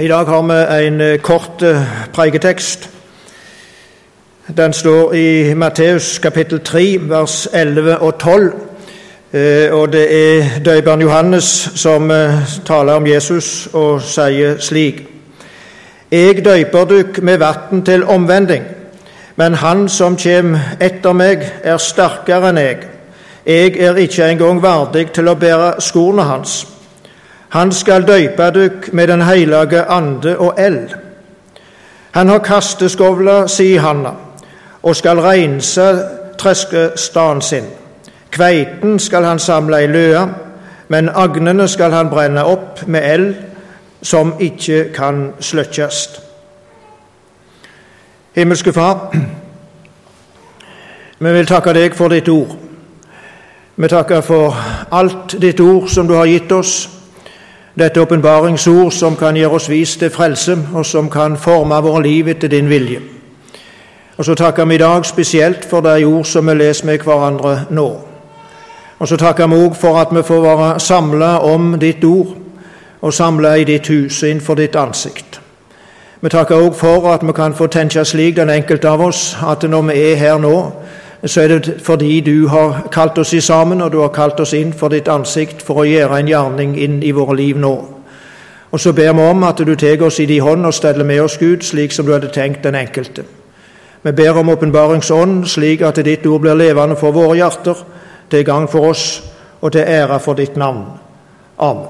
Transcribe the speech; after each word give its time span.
I 0.00 0.08
dag 0.08 0.26
har 0.26 0.42
vi 0.42 0.86
en 0.86 1.00
eh, 1.00 1.18
kort 1.18 1.62
eh, 1.62 1.82
preiketekst. 2.12 2.90
Den 4.56 4.72
står 4.72 5.14
i 5.14 5.54
Matteus 5.54 6.18
kapittel 6.18 6.60
3, 6.60 6.98
vers 7.00 7.48
11 7.52 7.98
og 7.98 8.18
12. 8.18 8.54
Eh, 9.32 9.74
og 9.74 9.92
det 9.92 10.02
er 10.10 10.58
døperen 10.64 11.00
Johannes 11.00 11.70
som 11.74 12.10
taler 12.66 12.92
om 12.92 13.06
Jesus 13.06 13.68
og 13.72 14.02
sier 14.02 14.58
slik.: 14.58 15.06
Jeg 16.10 16.44
døyper 16.44 16.84
dykk 16.84 17.22
med 17.22 17.38
vann 17.38 17.84
til 17.84 18.04
omvending, 18.04 18.64
men 19.36 19.54
han 19.54 19.88
som 19.88 20.16
kjem 20.16 20.56
etter 20.80 21.12
meg, 21.12 21.46
er 21.62 21.78
sterkere 21.78 22.50
enn 22.50 22.58
jeg. 22.58 22.78
Jeg 23.46 23.78
er 23.78 23.94
ikke 23.94 24.26
engang 24.26 24.62
verdig 24.62 25.12
til 25.12 25.28
å 25.28 25.38
bære 25.38 25.74
skorne 25.78 26.22
hans. 26.22 26.71
Han 27.52 27.72
skal 27.72 28.06
døype 28.08 28.50
dykk 28.50 28.92
med 28.92 29.08
Den 29.08 29.22
hellige 29.22 29.84
ande 29.84 30.38
og 30.38 30.54
eld. 30.58 30.88
Han 32.10 32.28
har 32.28 32.38
kasteskovla 32.38 33.46
si 33.46 33.74
i 33.74 33.76
handa 33.76 34.10
og 34.82 34.96
skal 34.96 35.20
rense 35.20 36.08
treskestaden 36.38 37.42
sin. 37.42 37.64
Kveiten 38.30 38.98
skal 38.98 39.24
han 39.24 39.38
samle 39.38 39.84
i 39.84 39.86
løa, 39.86 40.26
men 40.88 41.10
agnene 41.14 41.68
skal 41.68 41.92
han 41.92 42.08
brenne 42.10 42.44
opp 42.44 42.86
med 42.86 43.12
eld 43.12 43.34
som 44.02 44.34
ikke 44.40 44.92
kan 44.94 45.32
sløkkes. 45.40 46.20
Himmelske 48.32 48.72
Far, 48.72 49.16
vi 51.18 51.32
vil 51.32 51.46
takke 51.46 51.72
deg 51.72 51.94
for 51.94 52.08
ditt 52.08 52.28
ord. 52.28 52.56
Vi 53.76 53.88
takker 53.88 54.20
for 54.20 54.56
alt 54.92 55.36
ditt 55.40 55.60
ord 55.60 55.88
som 55.88 56.08
du 56.08 56.14
har 56.14 56.26
gitt 56.26 56.52
oss 56.52 57.01
dette 57.78 58.00
åpenbaringsord 58.00 58.92
som 58.92 59.16
kan 59.16 59.36
gjøre 59.36 59.56
oss 59.56 59.70
vis 59.70 59.96
til 59.96 60.10
frelse, 60.10 60.58
og 60.74 60.86
som 60.86 61.10
kan 61.10 61.36
forme 61.36 61.80
våre 61.82 62.02
liv 62.02 62.28
etter 62.28 62.48
din 62.48 62.68
vilje. 62.68 63.00
Og 64.16 64.24
så 64.24 64.34
takker 64.34 64.64
vi 64.64 64.74
i 64.74 64.78
dag 64.78 65.04
spesielt 65.04 65.64
for 65.70 65.80
de 65.80 66.04
ord 66.04 66.24
som 66.24 66.46
vi 66.46 66.54
leser 66.54 66.86
med 66.86 66.98
hverandre 66.98 67.64
nå. 67.70 67.88
Og 68.98 69.08
så 69.08 69.16
takker 69.16 69.46
vi 69.46 69.56
òg 69.64 69.74
for 69.74 69.98
at 69.98 70.12
vi 70.12 70.22
får 70.22 70.42
være 70.42 70.80
samla 70.80 71.38
om 71.38 71.74
ditt 71.80 72.04
ord, 72.04 72.36
og 73.00 73.14
samla 73.14 73.54
i 73.54 73.64
ditt 73.64 73.88
hus 73.88 74.22
innenfor 74.22 74.54
ditt 74.54 74.76
ansikt. 74.76 75.40
Vi 76.20 76.28
takker 76.28 76.54
òg 76.54 76.74
for 76.78 77.08
at 77.10 77.26
vi 77.26 77.32
kan 77.32 77.54
få 77.54 77.66
tenke 77.66 78.04
slik, 78.04 78.36
den 78.36 78.50
enkelte 78.50 78.88
av 78.88 79.00
oss, 79.00 79.36
at 79.42 79.62
når 79.62 79.82
vi 79.82 79.96
er 80.12 80.16
her 80.16 80.38
nå, 80.38 80.72
så 81.30 81.40
er 81.40 81.48
det 81.48 81.74
fordi 81.82 82.20
du 82.20 82.48
har 82.48 82.88
kalt 82.92 83.18
oss 83.18 83.32
i 83.32 83.40
sammen, 83.40 83.80
og 83.80 83.92
du 83.92 84.00
har 84.00 84.08
kalt 84.08 84.40
oss 84.40 84.52
inn 84.52 84.72
for 84.72 84.88
ditt 84.88 85.08
ansikt 85.08 85.62
for 85.62 85.82
å 85.82 85.86
gjøre 85.86 86.18
en 86.18 86.28
gjerning 86.28 86.74
inn 86.78 87.02
i 87.02 87.12
våre 87.14 87.36
liv 87.36 87.58
nå. 87.58 87.74
Og 88.72 88.80
så 88.80 88.92
ber 88.92 89.12
vi 89.12 89.22
om 89.30 89.44
at 89.44 89.58
du 89.58 89.74
tar 89.76 90.02
oss 90.02 90.18
i 90.20 90.26
din 90.26 90.42
hånd 90.42 90.66
og 90.66 90.74
steller 90.74 91.04
med 91.04 91.20
oss, 91.22 91.38
Gud, 91.38 91.62
slik 91.62 91.92
som 91.92 92.06
du 92.06 92.12
hadde 92.12 92.32
tenkt 92.32 92.64
den 92.64 92.74
enkelte. 92.74 93.24
Vi 94.02 94.12
ber 94.12 94.38
om 94.38 94.48
åpenbaringsånd, 94.48 95.46
slik 95.46 95.82
at 95.82 96.04
ditt 96.04 96.26
ord 96.26 96.40
blir 96.40 96.58
levende 96.58 96.96
for 96.96 97.14
våre 97.14 97.36
hjerter, 97.36 97.84
til 98.30 98.44
gang 98.44 98.70
for 98.70 98.90
oss 98.90 99.22
og 99.60 99.72
til 99.72 99.80
ære 99.86 100.20
for 100.20 100.34
ditt 100.34 100.56
navn. 100.56 100.84
Amen. 101.58 101.86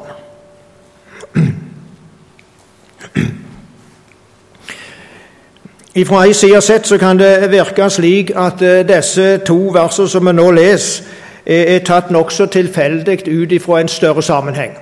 Fra 5.93 6.23
ei 6.25 6.33
side 6.33 6.61
sett 6.61 6.87
så 6.87 6.97
kan 6.98 7.19
det 7.19 7.51
virke 7.53 7.91
slik 7.91 8.31
at 8.37 8.62
eh, 8.62 8.81
disse 8.89 9.39
to 9.45 9.57
versene 9.75 10.09
som 10.09 10.27
vi 10.27 10.33
nå 10.33 10.47
leser, 10.51 11.05
er 11.47 11.83
tatt 11.85 12.09
nokså 12.11 12.47
tilfeldig 12.47 13.19
ut 13.29 13.53
ifra 13.53 13.81
en 13.81 13.89
større 13.89 14.23
sammenheng. 14.23 14.73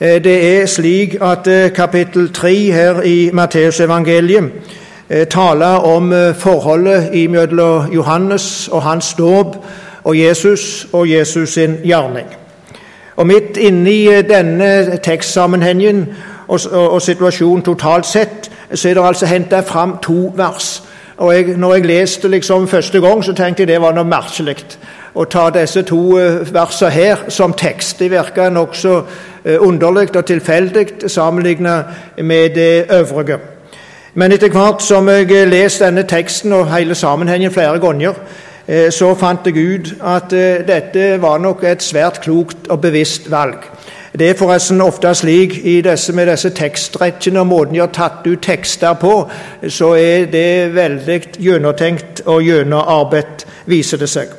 Eh, 0.00 0.18
det 0.24 0.34
er 0.58 0.66
slik 0.66 1.14
at 1.22 1.46
eh, 1.46 1.70
kapittel 1.70 2.32
3 2.32 2.54
her 2.72 3.00
i 3.02 3.30
Matteusevangeliet 3.32 4.50
taler 5.30 5.86
om 5.86 6.10
forholdet 6.34 7.30
mellom 7.30 7.92
Johannes 7.94 8.68
og 8.68 8.82
hans 8.82 9.14
dåp 9.14 9.56
og 10.04 10.18
Jesus 10.18 10.88
og 10.92 11.10
Jesus 11.10 11.52
sin 11.52 11.76
gjerning. 11.84 12.26
Og 13.16 13.26
Midt 13.26 13.56
inni 13.56 14.22
denne 14.22 14.98
tekstsammenhengen 15.02 16.08
og, 16.48 16.60
og, 16.72 16.90
og 16.90 17.02
situasjonen 17.02 17.62
totalt 17.62 18.06
sett 18.06 18.50
så 18.74 18.88
er 18.88 18.94
det 18.94 19.06
altså 19.06 19.26
henta 19.26 19.60
fram 19.60 19.98
to 20.02 20.32
vers. 20.36 20.82
Og 21.16 21.34
jeg, 21.34 21.56
når 21.56 21.74
jeg 21.74 21.86
leste 21.86 22.28
liksom 22.28 22.68
første 22.68 23.00
gang, 23.00 23.24
så 23.24 23.32
tenkte 23.32 23.62
jeg 23.62 23.68
det 23.68 23.80
var 23.80 23.94
noe 23.96 24.04
merkelig 24.04 24.56
å 25.16 25.24
ta 25.24 25.48
disse 25.50 25.80
to 25.88 26.00
eh, 26.20 26.42
versene 26.52 26.90
her 26.92 27.22
som 27.32 27.54
tekst. 27.56 27.98
Det 27.98 28.10
virka 28.12 28.50
nokså 28.52 28.96
eh, 29.44 29.56
underlig 29.56 30.10
og 30.16 30.26
tilfeldig 30.28 31.08
sammenlignet 31.08 32.20
med 32.20 32.54
det 32.54 32.90
øvrige. 32.92 33.38
Men 34.14 34.32
etter 34.32 34.52
hvert 34.52 34.84
som 34.84 35.08
jeg 35.08 35.48
leste 35.48 35.86
denne 35.86 36.04
teksten 36.08 36.52
og 36.56 36.68
hele 36.72 36.94
sammenhengen 36.94 37.52
flere 37.52 37.80
ganger, 37.80 38.20
eh, 38.66 38.90
så 38.92 39.14
fant 39.16 39.48
jeg 39.48 39.56
ut 39.56 39.94
at 40.04 40.36
dette 40.68 41.08
var 41.22 41.40
nok 41.40 41.64
et 41.64 41.82
svært 41.82 42.20
klokt 42.20 42.68
og 42.68 42.80
bevisst 42.84 43.30
valg. 43.32 43.64
Det 44.18 44.30
er 44.30 44.34
forresten 44.38 44.80
ofte 44.80 45.14
slik 45.14 45.58
disse, 45.84 46.12
med 46.12 46.30
disse 46.30 46.50
tekstrekkene 46.50 47.40
og 47.40 47.46
måten 47.46 47.74
de 47.74 47.82
har 47.82 47.90
tatt 47.92 48.24
ut 48.26 48.40
tekster 48.42 48.94
på, 48.96 49.26
så 49.68 49.90
er 49.92 50.24
det 50.32 50.74
veldig 50.74 51.18
gjennomtenkt 51.36 52.22
og 52.24 52.40
gjennomarbeidet, 52.42 53.44
viser 53.66 54.00
det 54.00 54.08
seg. 54.08 54.32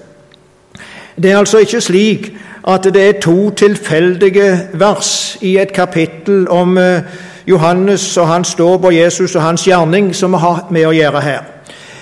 Det 1.22 1.32
er 1.32 1.38
altså 1.38 1.62
ikke 1.62 1.82
slik 1.82 2.32
at 2.68 2.90
det 2.94 3.04
er 3.04 3.22
to 3.22 3.50
tilfeldige 3.50 4.50
vers 4.74 5.38
i 5.42 5.58
et 5.58 5.74
kapittel 5.74 6.50
om 6.50 6.78
eh, 6.78 7.02
Johannes 7.48 8.18
og 8.18 8.28
hans 8.28 8.56
dåp 8.56 8.90
og 8.90 8.96
Jesus 8.96 9.36
og 9.36 9.42
hans 9.42 9.68
gjerning 9.68 10.16
som 10.16 10.34
vi 10.34 10.42
har 10.42 10.66
med 10.70 10.90
å 10.90 10.98
gjøre 10.98 11.22
her. 11.22 11.48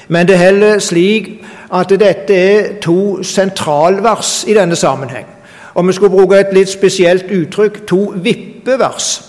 Men 0.08 0.28
det 0.28 0.40
er 0.40 0.46
heller 0.48 0.80
slik 0.80 1.32
at 1.74 1.92
dette 1.92 2.36
er 2.36 2.76
to 2.82 3.24
sentralvers 3.24 4.44
i 4.48 4.56
denne 4.56 4.76
sammenheng 4.76 5.35
om 5.76 5.88
vi 5.88 5.94
skulle 5.94 6.16
bruke 6.16 6.40
et 6.40 6.54
litt 6.56 6.70
spesielt 6.72 7.32
uttrykk, 7.32 7.82
to 7.88 8.14
vippevers, 8.24 9.22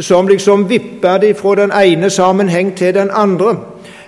som 0.00 0.28
liksom 0.28 0.68
vipper 0.68 1.18
de 1.18 1.34
fra 1.34 1.54
den 1.54 1.72
ene 1.72 2.10
sammenheng 2.10 2.74
til 2.76 2.94
den 2.94 3.10
andre. 3.12 3.56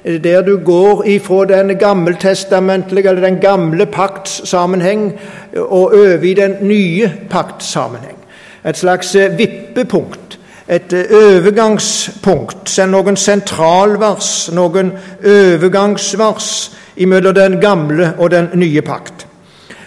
Der 0.04 0.42
du 0.42 0.56
går 0.64 1.02
ifra 1.06 1.44
den 1.44 1.78
gammeltestamentlige, 1.78 3.08
eller 3.08 3.22
den 3.22 3.40
gamle 3.40 3.86
pakts 3.86 4.48
sammenheng, 4.48 5.14
og 5.56 5.82
over 5.82 6.22
i 6.22 6.34
den 6.34 6.56
nye 6.60 7.12
pakts 7.30 7.72
sammenheng. 7.72 8.16
Et 8.66 8.76
slags 8.76 9.14
eh, 9.14 9.38
vippepunkt. 9.38 10.38
Et 10.68 10.92
eh, 10.92 11.04
overgangspunkt. 11.10 12.78
Noen 12.86 13.16
sentralvers, 13.16 14.50
noen 14.52 14.92
overgangsvers 15.24 16.72
mellom 16.96 17.34
den 17.34 17.60
gamle 17.60 18.12
og 18.18 18.30
den 18.30 18.48
nye 18.54 18.82
pakt. 18.82 19.26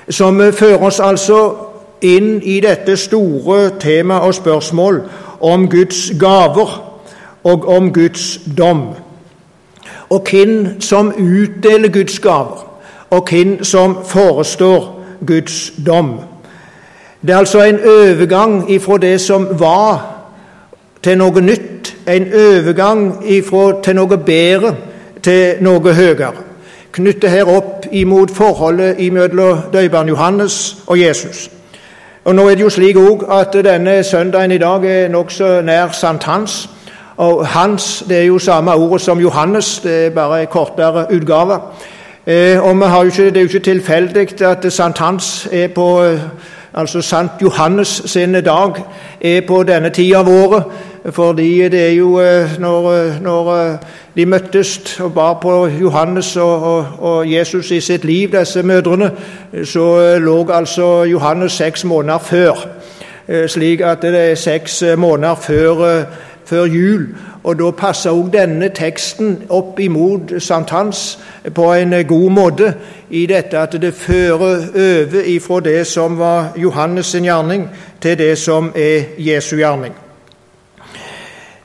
Som 0.10 0.40
fører 0.54 0.84
oss 0.84 1.00
altså 1.00 1.69
inn 2.02 2.42
i 2.44 2.60
dette 2.60 2.98
store 2.98 3.72
tema 3.80 4.18
og 4.18 4.34
spørsmål 4.36 5.02
om 5.40 5.70
Guds 5.70 6.12
gaver 6.20 6.96
og 7.44 7.68
om 7.68 7.94
Guds 7.94 8.40
dom. 8.58 8.84
Og 10.10 10.28
hvem 10.32 10.82
som 10.82 11.08
utdeler 11.08 11.90
Guds 11.90 12.20
gaver, 12.20 12.66
og 13.10 13.30
hvem 13.30 13.64
som 13.64 13.98
forestår 14.06 15.06
Guds 15.28 15.74
dom. 15.86 16.20
Det 17.22 17.30
er 17.30 17.38
altså 17.38 17.64
en 17.64 17.80
overgang 17.80 18.72
ifra 18.72 18.98
det 18.98 19.22
som 19.22 19.48
var, 19.60 20.16
til 21.04 21.18
noe 21.18 21.42
nytt. 21.42 21.96
En 22.08 22.26
overgang 22.34 23.24
ifra 23.26 23.82
til 23.84 23.96
noe 23.96 24.18
bedre 24.18 24.76
til 25.24 25.64
noe 25.64 25.94
høyere. 25.94 26.34
Knytter 26.92 27.30
her 27.30 27.50
opp 27.52 27.86
imot 27.92 28.32
forholdet 28.34 29.00
mellom 29.14 29.70
døperen 29.74 30.10
Johannes 30.10 30.78
og 30.88 31.00
Jesus. 31.00 31.50
Og 32.24 32.36
Nå 32.36 32.48
er 32.50 32.56
det 32.56 32.62
jo 32.64 32.70
slik 32.70 32.98
òg 32.98 33.24
at 33.32 33.54
denne 33.54 34.04
søndagen 34.04 34.52
i 34.52 34.58
dag 34.58 34.86
er 34.86 35.08
nokså 35.08 35.62
nær 35.62 35.92
sankthans. 35.92 36.70
Og 37.18 37.48
Hans 37.48 38.04
det 38.10 38.18
er 38.18 38.24
jo 38.24 38.40
samme 38.40 38.74
ordet 38.74 39.02
som 39.02 39.20
Johannes, 39.20 39.80
det 39.80 40.06
er 40.06 40.10
bare 40.10 40.42
en 40.42 40.48
kortere 40.48 41.06
utgave. 41.14 41.60
Eh, 42.28 42.60
og 42.64 43.06
ikke, 43.06 43.26
Det 43.26 43.38
er 43.38 43.42
jo 43.42 43.48
ikke 43.48 43.60
tilfeldig 43.60 44.42
at 44.42 44.74
sankthans 44.74 45.48
er 45.52 45.68
på 45.68 46.18
Altså 46.74 47.02
Sankt 47.02 47.42
Johannes 47.42 48.02
sin 48.06 48.34
dag 48.34 48.74
er 49.22 49.42
på 49.48 49.64
denne 49.64 49.90
tida 49.90 50.20
av 50.20 50.28
året. 50.28 50.64
Fordi 51.12 51.70
det 51.70 51.88
er 51.88 51.94
jo 51.96 52.20
eh, 52.20 52.60
når, 52.60 52.92
eh, 52.94 53.22
når 53.22 53.56
eh, 53.56 53.78
de 54.20 54.26
møttes 54.26 55.00
og 55.00 55.14
bar 55.14 55.38
på 55.40 55.68
Johannes 55.68 56.36
og, 56.38 56.64
og, 56.64 56.86
og, 57.00 57.32
Jesus 57.32 57.72
i 57.72 57.80
sitt 57.80 58.06
liv, 58.06 58.32
disse 58.32 58.64
mødrene, 58.64 59.12
så 59.64 60.18
lå 60.20 60.48
altså 60.52 61.04
Johannes 61.04 61.52
seks 61.52 61.86
måneder 61.86 62.18
før. 62.18 62.68
Slik 63.48 63.82
at 63.82 64.02
det 64.02 64.32
er 64.32 64.36
seks 64.36 64.84
måneder 64.98 65.36
før, 65.36 66.04
før 66.46 66.66
jul. 66.66 67.08
Og 67.44 67.60
Da 67.60 67.72
passer 67.72 68.10
også 68.10 68.32
denne 68.34 68.70
teksten 68.76 69.38
opp 69.50 69.80
imot 69.80 70.34
sankthans 70.40 71.20
på 71.56 71.74
en 71.74 71.96
god 72.08 72.30
måte, 72.30 72.74
i 73.10 73.26
dette 73.26 73.58
at 73.58 73.82
det 73.82 73.94
fører 73.94 74.34
over 74.36 75.24
ifra 75.26 75.60
det 75.60 75.88
som 75.88 76.20
var 76.20 76.52
Johannes' 76.58 77.02
sin 77.02 77.24
gjerning, 77.24 77.70
til 78.02 78.18
det 78.18 78.38
som 78.38 78.74
er 78.76 79.04
Jesu 79.18 79.56
gjerning. 79.56 79.94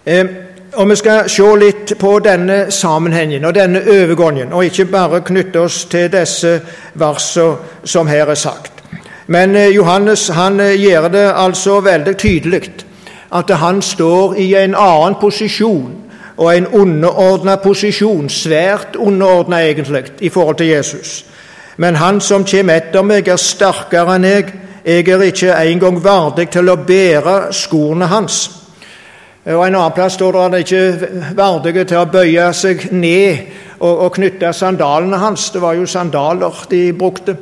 Eh, 0.06 0.43
og 0.74 0.88
Vi 0.88 0.96
skal 0.96 1.28
se 1.30 1.56
litt 1.58 1.92
på 1.98 2.18
denne 2.18 2.70
sammenhengen 2.70 3.44
og 3.44 3.54
denne 3.54 3.80
overgangen, 3.80 4.52
og 4.52 4.64
ikke 4.64 4.84
bare 4.84 5.20
knytte 5.20 5.60
oss 5.60 5.84
til 5.84 6.10
disse 6.12 6.60
versene 6.94 7.56
som 7.84 8.06
her 8.06 8.26
er 8.26 8.34
sagt. 8.34 8.72
Men 9.26 9.56
eh, 9.56 9.74
Johannes 9.74 10.28
han 10.28 10.60
eh, 10.60 10.80
gjør 10.80 11.08
det 11.08 11.32
altså 11.36 11.80
veldig 11.80 12.16
tydelig 12.16 12.70
at 13.34 13.50
han 13.50 13.82
står 13.82 14.34
i 14.34 14.54
en 14.54 14.74
annen 14.74 15.14
posisjon, 15.20 15.94
og 16.36 16.56
en 16.56 16.66
underordna 16.66 17.56
posisjon, 17.56 18.28
svært 18.28 18.96
underordna 18.96 19.62
egentlig, 19.62 20.04
i 20.20 20.28
forhold 20.28 20.56
til 20.56 20.66
Jesus. 20.66 21.24
Men 21.76 21.94
han 21.94 22.20
som 22.20 22.44
kommer 22.44 22.74
etter 22.78 23.02
meg, 23.02 23.28
er 23.28 23.38
sterkere 23.38 24.16
enn 24.16 24.24
jeg. 24.24 24.52
Jeg 24.84 25.08
er 25.08 25.22
ikke 25.22 25.54
engang 25.54 26.02
verdig 26.04 26.50
til 26.52 26.68
å 26.68 26.76
bære 26.76 27.52
skoene 27.54 28.06
hans. 28.06 28.63
Og 29.44 29.66
En 29.66 29.74
annen 29.74 29.92
plass 29.92 30.14
står 30.16 30.32
det 30.32 30.40
at 30.40 30.50
han 30.50 30.58
ikke 30.58 30.78
er 30.78 31.34
verdig 31.36 31.86
til 31.86 31.98
å 32.00 32.08
bøye 32.08 32.48
seg 32.56 32.86
ned 32.96 33.42
og, 33.78 33.98
og 34.06 34.12
knytte 34.16 34.52
sandalene 34.56 35.20
hans. 35.20 35.50
Det 35.52 35.60
var 35.60 35.76
jo 35.76 35.84
sandaler 35.86 36.64
de 36.70 36.92
brukte. 36.96 37.36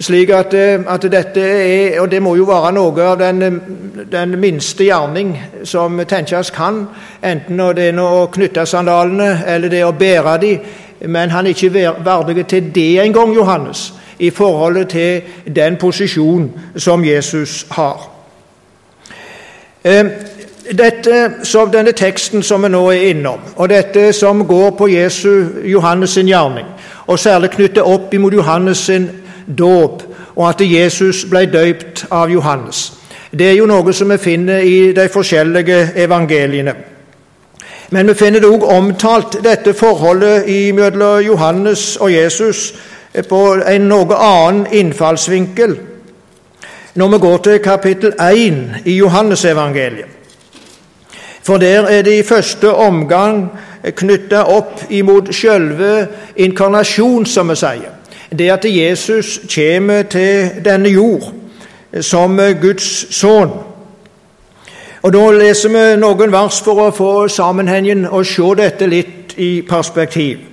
Slik 0.00 0.30
at, 0.30 0.52
eh, 0.54 0.84
at, 0.86 1.06
dette 1.10 1.40
er, 1.40 2.00
og 2.00 2.10
det 2.10 2.20
må 2.22 2.36
jo 2.36 2.44
være 2.46 2.74
noe 2.76 3.02
av 3.02 3.16
den, 3.18 3.56
den 4.12 4.36
minste 4.38 4.84
gjerning 4.86 5.32
som 5.64 5.98
tenkes 6.06 6.52
kan, 6.54 6.84
enten 7.22 7.64
det 7.74 7.88
er 7.88 7.98
å 7.98 8.28
knytte 8.30 8.66
sandalene 8.66 9.42
eller 9.46 9.72
det 9.72 9.82
å 9.82 9.96
bære 9.96 10.36
dem, 10.44 10.68
men 11.10 11.34
han 11.34 11.46
er 11.46 11.56
ikke 11.56 11.72
verdig 12.04 12.46
til 12.46 12.70
det 12.74 13.00
engang, 13.02 13.34
Johannes, 13.34 13.92
i 14.18 14.30
forhold 14.30 14.84
til 14.92 15.22
den 15.46 15.76
posisjon 15.80 16.50
som 16.76 17.04
Jesus 17.04 17.64
har. 17.74 18.06
Eh, 19.82 20.37
dette, 20.72 21.30
som 21.42 21.70
denne 21.70 21.92
teksten 21.92 22.42
som 22.42 22.62
vi 22.62 22.68
nå 22.68 22.82
er 22.92 23.10
innom, 23.10 23.40
og 23.56 23.68
dette 23.70 24.12
som 24.12 24.44
går 24.46 24.70
på 24.78 24.88
Jesu, 24.88 25.44
Johannes' 25.64 26.14
sin 26.14 26.28
gjerning, 26.28 26.66
og 27.06 27.18
særlig 27.18 27.50
knyttet 27.50 27.82
opp 27.82 28.14
imot 28.14 28.34
Johannes' 28.34 28.84
sin 28.84 29.08
dåp, 29.58 30.02
og 30.36 30.48
at 30.48 30.60
Jesus 30.60 31.24
ble 31.30 31.46
døypt 31.46 32.06
av 32.10 32.30
Johannes. 32.30 32.92
Det 33.30 33.50
er 33.50 33.56
jo 33.58 33.66
noe 33.66 33.92
som 33.92 34.10
vi 34.10 34.18
finner 34.18 34.58
i 34.64 34.92
de 34.92 35.08
forskjellige 35.08 35.92
evangeliene. 35.96 36.74
Men 37.90 38.08
vi 38.08 38.14
finner 38.14 38.40
det 38.40 38.48
òg 38.48 38.64
omtalt, 38.68 39.38
dette 39.44 39.74
forholdet 39.74 40.44
mellom 40.74 41.24
Johannes 41.24 41.96
og 41.96 42.12
Jesus, 42.12 42.74
på 43.28 43.40
en 43.66 43.88
noe 43.88 44.14
annen 44.14 44.66
innfallsvinkel 44.72 45.78
når 46.98 47.08
vi 47.08 47.18
går 47.18 47.36
til 47.36 47.58
kapittel 47.62 48.12
1 48.20 48.82
i 48.84 48.96
Johannesevangeliet. 48.98 50.17
For 51.48 51.56
der 51.56 51.86
er 51.88 52.02
det 52.02 52.18
i 52.18 52.22
første 52.22 52.74
omgang 52.74 53.46
knytta 53.96 54.42
opp 54.52 54.82
imot 54.92 55.30
sjølve 55.32 56.08
inkarnasjon, 56.36 57.24
som 57.26 57.48
vi 57.48 57.56
sier 57.56 57.94
det 58.28 58.50
at 58.52 58.66
Jesus 58.68 59.38
kommer 59.54 60.02
til 60.02 60.50
denne 60.64 60.90
jord 60.92 61.30
som 62.04 62.36
Guds 62.60 63.16
sønn. 63.16 63.54
Og 65.02 65.12
Da 65.12 65.30
leser 65.30 65.72
vi 65.72 65.96
noen 65.96 66.32
vers 66.32 66.60
for 66.60 66.82
å 66.84 66.92
få 66.92 67.28
sammenhengen 67.32 68.04
og 68.04 68.26
se 68.26 68.52
dette 68.60 68.86
litt 68.86 69.32
i 69.40 69.62
perspektiv. 69.62 70.44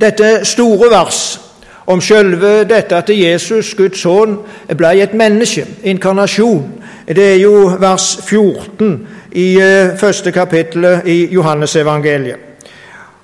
Dette 0.00 0.44
store 0.44 0.88
vers 0.90 1.40
om 1.86 2.00
selve 2.00 2.64
dette 2.64 2.96
at 2.96 3.12
Jesus, 3.12 3.74
Guds 3.74 4.00
sønn, 4.00 4.38
ble 4.72 4.96
et 5.02 5.12
menneske, 5.12 5.66
inkarnasjon, 5.84 6.80
det 7.08 7.32
er 7.34 7.40
jo 7.42 7.76
vers 7.80 8.14
14 8.24 9.19
i 9.32 9.56
eh, 9.60 9.96
første 9.98 10.32
kapittel 10.32 11.00
i 11.04 11.28
Johannesevangeliet. 11.32 12.36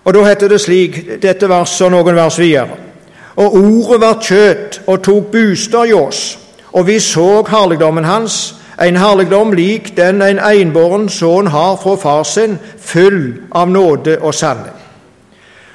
Og 0.05 0.15
Da 0.15 0.23
heter 0.23 0.49
det 0.49 0.61
slik, 0.61 1.23
dette 1.23 1.49
verset 1.49 1.87
og 1.87 1.91
noen 1.91 2.15
vers 2.15 2.39
videre 2.39 2.87
og 3.37 3.55
ordet 3.55 4.01
var 4.01 4.21
kjøtt 4.25 4.81
og 4.87 5.03
tok 5.05 5.33
bostad 5.33 5.91
i 5.91 5.97
oss, 5.97 6.39
og 6.73 6.87
vi 6.89 6.99
så 7.01 7.45
herligdommen 7.49 8.05
hans, 8.05 8.55
en 8.81 8.97
herligdom 8.97 9.53
lik 9.57 9.95
den 9.97 10.23
en 10.23 10.41
enbåren 10.41 11.09
sønn 11.09 11.49
har 11.53 11.77
fra 11.81 11.97
far 12.01 12.25
sin, 12.29 12.59
full 12.81 13.35
av 13.53 13.71
nåde 13.71 14.19
og 14.21 14.35
sanning. 14.35 14.75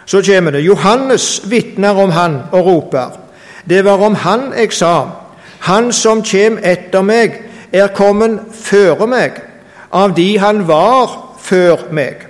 Så 0.06 0.22
kommer 0.26 0.52
det. 0.52 0.66
Johannes 0.66 1.42
vitner 1.46 1.98
om 1.98 2.12
han 2.12 2.42
og 2.52 2.66
roper. 2.66 3.10
Det 3.70 3.86
var 3.86 4.02
om 4.06 4.16
han 4.16 4.52
jeg 4.58 4.74
sa, 4.74 5.10
han 5.60 5.92
som 5.94 6.24
kjem 6.26 6.58
etter 6.64 7.02
meg, 7.06 7.38
er 7.72 7.94
kommet 7.96 8.40
føre 8.54 9.08
meg, 9.08 9.38
av 9.92 10.16
de 10.16 10.38
han 10.38 10.68
var 10.68 11.36
før 11.40 11.88
meg. 11.92 12.28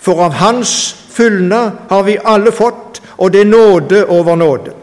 For 0.00 0.24
av 0.24 0.32
hans 0.32 0.96
fylne 1.12 1.72
har 1.90 2.02
vi 2.02 2.18
alle 2.24 2.52
fått, 2.52 3.02
og 3.18 3.32
det 3.32 3.40
er 3.40 3.50
nåde 3.50 4.04
over 4.06 4.36
nåde. 4.36 4.74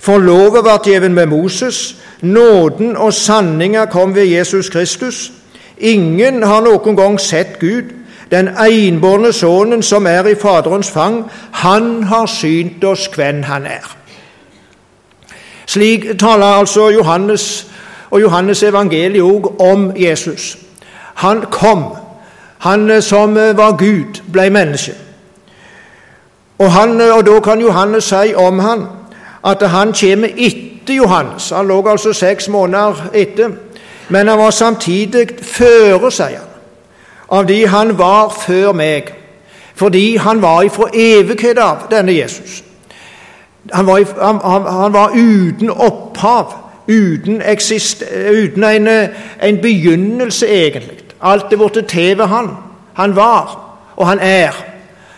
For 0.00 0.18
loven 0.18 0.64
ble 0.64 0.78
gjeven 0.84 1.14
med 1.14 1.28
Moses, 1.28 1.96
nåden 2.20 2.96
og 2.96 3.14
sanninga 3.14 3.86
kom 3.92 4.14
ved 4.14 4.24
Jesus 4.24 4.68
Kristus. 4.68 5.32
Ingen 5.78 6.42
har 6.42 6.60
noen 6.64 6.96
gang 6.96 7.20
sett 7.20 7.58
Gud. 7.60 7.96
Den 8.30 8.48
enbårne 8.48 9.32
Sønnen 9.32 9.82
som 9.82 10.06
er 10.06 10.28
i 10.28 10.34
Faderens 10.38 10.90
fang, 10.90 11.24
han 11.52 12.02
har 12.02 12.26
synt 12.26 12.84
oss 12.84 13.08
hvem 13.16 13.42
han 13.42 13.66
er. 13.66 13.96
Slik 15.66 16.18
taler 16.18 16.60
altså 16.60 16.90
Johannes 16.90 17.66
og 18.10 18.20
Johannes 18.20 18.62
evangeliet 18.62 19.22
òg 19.22 19.60
om 19.60 19.92
Jesus. 19.96 20.56
Han 21.20 21.44
kom, 21.50 21.84
han 22.58 23.02
som 23.02 23.34
var 23.34 23.76
Gud, 23.76 24.22
ble 24.32 24.50
menneske. 24.50 24.94
Og, 26.58 26.72
han, 26.72 27.00
og 27.00 27.26
Da 27.26 27.40
kan 27.40 27.60
Johannes 27.60 28.04
si 28.04 28.34
om 28.36 28.58
han 28.58 28.86
at 29.44 29.62
han 29.70 29.92
kommer 29.92 30.28
etter 30.36 30.94
Johannes. 30.94 31.50
Han 31.50 31.66
lå 31.66 31.88
altså 31.88 32.12
seks 32.12 32.48
måneder 32.48 33.10
etter. 33.14 33.50
Men 34.08 34.28
han 34.28 34.38
var 34.38 34.50
samtidig 34.50 35.28
føre, 35.42 36.10
sier 36.10 36.40
han, 37.30 37.48
de 37.48 37.66
han 37.66 37.98
var 37.98 38.28
før 38.46 38.72
meg. 38.72 39.12
Fordi 39.74 40.16
han 40.16 40.42
var 40.42 40.62
ifra 40.62 40.90
evighet 40.94 41.58
av, 41.58 41.86
denne 41.90 42.12
Jesus. 42.12 42.64
Han 43.72 43.86
var, 43.86 44.04
han, 44.20 44.66
han 44.66 44.92
var 44.92 45.14
uten 45.14 45.70
opphav, 45.70 46.52
uten, 46.88 47.42
eksist, 47.42 48.02
uten 48.30 48.64
en, 48.64 48.88
en, 49.42 49.62
begynnelse, 49.62 50.48
egentlig. 50.48 51.09
Alt 51.22 51.52
er 51.52 51.56
blitt 51.56 51.88
til 51.88 52.18
ved 52.18 52.26
han. 52.26 52.50
Han 52.94 53.16
var, 53.16 53.76
og 53.96 54.08
han 54.08 54.18
er. 54.18 54.52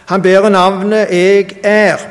Han 0.07 0.23
bærer 0.23 0.49
navnet 0.49 1.07
'Jeg 1.11 1.47
er'. 1.65 2.07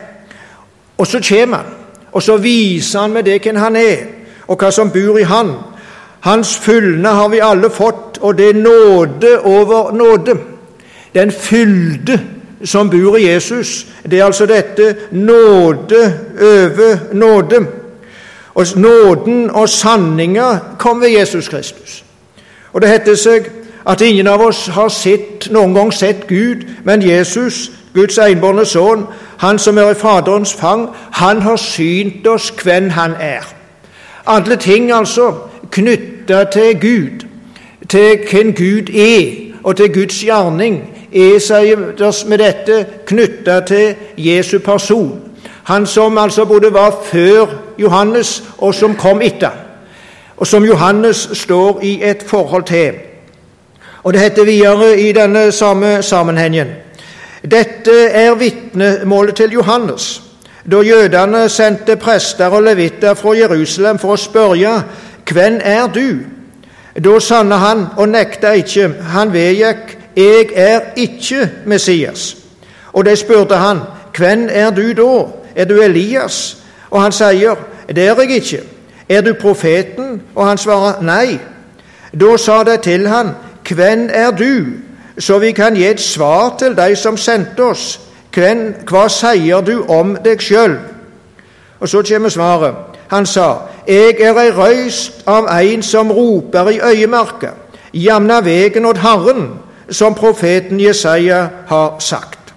Og 0.97 1.07
så 1.07 1.19
kommer 1.29 1.57
han, 1.57 1.65
og 2.11 2.23
så 2.23 2.37
viser 2.37 2.99
han 2.99 3.13
med 3.13 3.23
det 3.23 3.41
hvem 3.41 3.55
han 3.55 3.75
er, 3.75 3.97
og 4.47 4.57
hva 4.57 4.71
som 4.71 4.91
bor 4.91 5.17
i 5.17 5.23
han. 5.23 5.53
Hans 6.19 6.57
fylne 6.57 7.07
har 7.07 7.27
vi 7.27 7.39
alle 7.43 7.69
fått, 7.69 8.17
og 8.21 8.37
det 8.37 8.49
er 8.49 8.53
nåde 8.53 9.39
over 9.39 9.91
nåde. 9.91 10.37
Den 11.13 11.31
fylde 11.31 12.21
som 12.63 12.89
bor 12.89 13.17
i 13.17 13.27
Jesus, 13.33 13.87
det 14.11 14.19
er 14.19 14.25
altså 14.25 14.45
dette 14.45 14.95
nåde 15.11 16.13
over 16.41 16.97
nåde. 17.13 17.67
Og 18.53 18.65
Nåden 18.75 19.49
og 19.49 19.69
sanninga 19.69 20.57
kom 20.79 21.01
ved 21.01 21.09
Jesus 21.09 21.47
Kristus. 21.47 22.03
Og 22.73 22.81
Det 22.81 22.89
heter 22.89 23.15
seg 23.15 23.51
at 23.85 24.01
ingen 24.01 24.27
av 24.27 24.41
oss 24.41 24.67
har 24.67 24.89
sett, 24.89 25.51
noen 25.51 25.73
gang 25.73 25.93
sett 25.93 26.27
Gud, 26.27 26.65
men 26.83 27.01
Jesus 27.01 27.71
Guds 27.93 28.17
enbårne 28.17 28.65
sønn, 28.65 29.05
han 29.37 29.59
som 29.59 29.77
er 29.77 29.91
i 29.91 29.97
Faderens 29.97 30.53
fang, 30.53 30.87
han 31.11 31.41
har 31.41 31.57
synt 31.59 32.27
oss 32.27 32.51
hvem 32.63 32.89
han 32.89 33.15
er. 33.19 33.43
Alle 34.25 34.55
ting 34.55 34.91
altså 34.93 35.33
knytta 35.71 36.43
til 36.53 36.79
Gud, 36.79 37.25
til 37.89 38.23
hvem 38.31 38.53
Gud 38.53 38.93
er, 38.95 39.51
og 39.63 39.75
til 39.75 39.93
Guds 39.93 40.21
gjerning, 40.23 40.81
er, 41.11 41.39
sier 41.43 42.05
oss 42.07 42.23
med 42.25 42.39
dette, 42.39 42.85
knytta 43.05 43.59
til 43.67 43.95
Jesu 44.17 44.59
person. 44.59 45.19
Han 45.63 45.85
som 45.85 46.17
altså 46.17 46.45
både 46.45 46.73
var 46.73 46.95
før 47.03 47.45
Johannes, 47.77 48.43
og 48.57 48.75
som 48.75 48.95
kom 48.95 49.21
etter. 49.21 49.51
Og 50.37 50.47
som 50.47 50.65
Johannes 50.65 51.29
står 51.33 51.79
i 51.83 51.99
et 52.03 52.23
forhold 52.27 52.63
til. 52.63 53.10
Og 54.03 54.13
det 54.13 54.21
heter 54.21 54.45
videre 54.45 54.99
i 54.99 55.11
denne 55.11 55.51
samme 55.51 56.01
sammenhengen 56.03 56.67
dette 57.41 58.09
er 58.13 58.35
vitnemålet 58.35 59.35
til 59.35 59.51
Johannes, 59.51 60.21
da 60.71 60.77
jødene 60.85 61.49
sendte 61.49 61.95
prester 61.95 62.45
og 62.53 62.63
levitter 62.63 63.13
fra 63.13 63.33
Jerusalem 63.33 63.97
for 63.99 64.13
å 64.13 64.19
spørre 64.21 64.75
hvem 65.25 65.57
er 65.63 65.87
du? 65.89 66.19
Da 66.93 67.19
sanna 67.19 67.57
han 67.57 67.85
og 67.97 68.11
nekta 68.11 68.51
ikke. 68.59 68.91
Han 69.15 69.33
vedgikk 69.33 69.97
jeg 70.15 70.51
er 70.55 70.91
ikke 70.95 71.49
Messias. 71.65 72.35
Og 72.93 73.05
de 73.05 73.15
spurte 73.15 73.55
han 73.55 73.79
hvem 74.17 74.49
er 74.51 74.69
du 74.69 74.91
da? 74.93 75.13
Er 75.55 75.65
du 75.65 75.81
Elias? 75.81 76.57
Og 76.91 77.01
han 77.01 77.11
sier 77.11 77.55
det 77.89 78.05
er 78.07 78.19
jeg 78.21 78.31
ikke. 78.31 78.61
Er 79.09 79.21
du 79.21 79.33
profeten? 79.33 80.21
Og 80.35 80.47
han 80.47 80.57
svarer 80.57 81.01
nei. 81.01 81.39
Da 82.13 82.37
sa 82.37 82.63
de 82.63 82.77
til 82.77 83.07
han 83.07 83.33
hvem 83.73 84.09
er 84.13 84.31
du? 84.31 84.65
så 85.19 85.39
vi 85.39 85.51
kan 85.51 85.75
gi 85.75 85.85
et 85.85 85.99
svar 85.99 86.55
til 86.59 86.75
de 86.75 86.95
som 86.95 87.17
sendte 87.17 87.63
oss. 87.63 87.99
Hvem, 88.33 88.73
hva 88.89 89.07
sier 89.11 89.61
du 89.61 89.83
om 89.91 90.15
deg 90.23 90.41
sjøl? 90.41 90.77
Og 91.79 91.89
så 91.89 92.01
kommer 92.07 92.29
svaret. 92.29 92.75
Han 93.11 93.25
sa, 93.25 93.67
Jeg 93.87 94.21
er 94.21 94.37
ei 94.39 94.51
røyst 94.51 95.23
av 95.27 95.49
ein 95.51 95.83
som 95.83 96.11
roper 96.11 96.69
i 96.69 96.79
øyemerket, 96.79 97.53
jamna 97.93 98.39
vegen 98.41 98.85
åt 98.85 98.97
Herren, 98.97 99.49
som 99.89 100.15
profeten 100.15 100.79
Jesaja 100.79 101.47
har 101.67 101.99
sagt. 101.99 102.53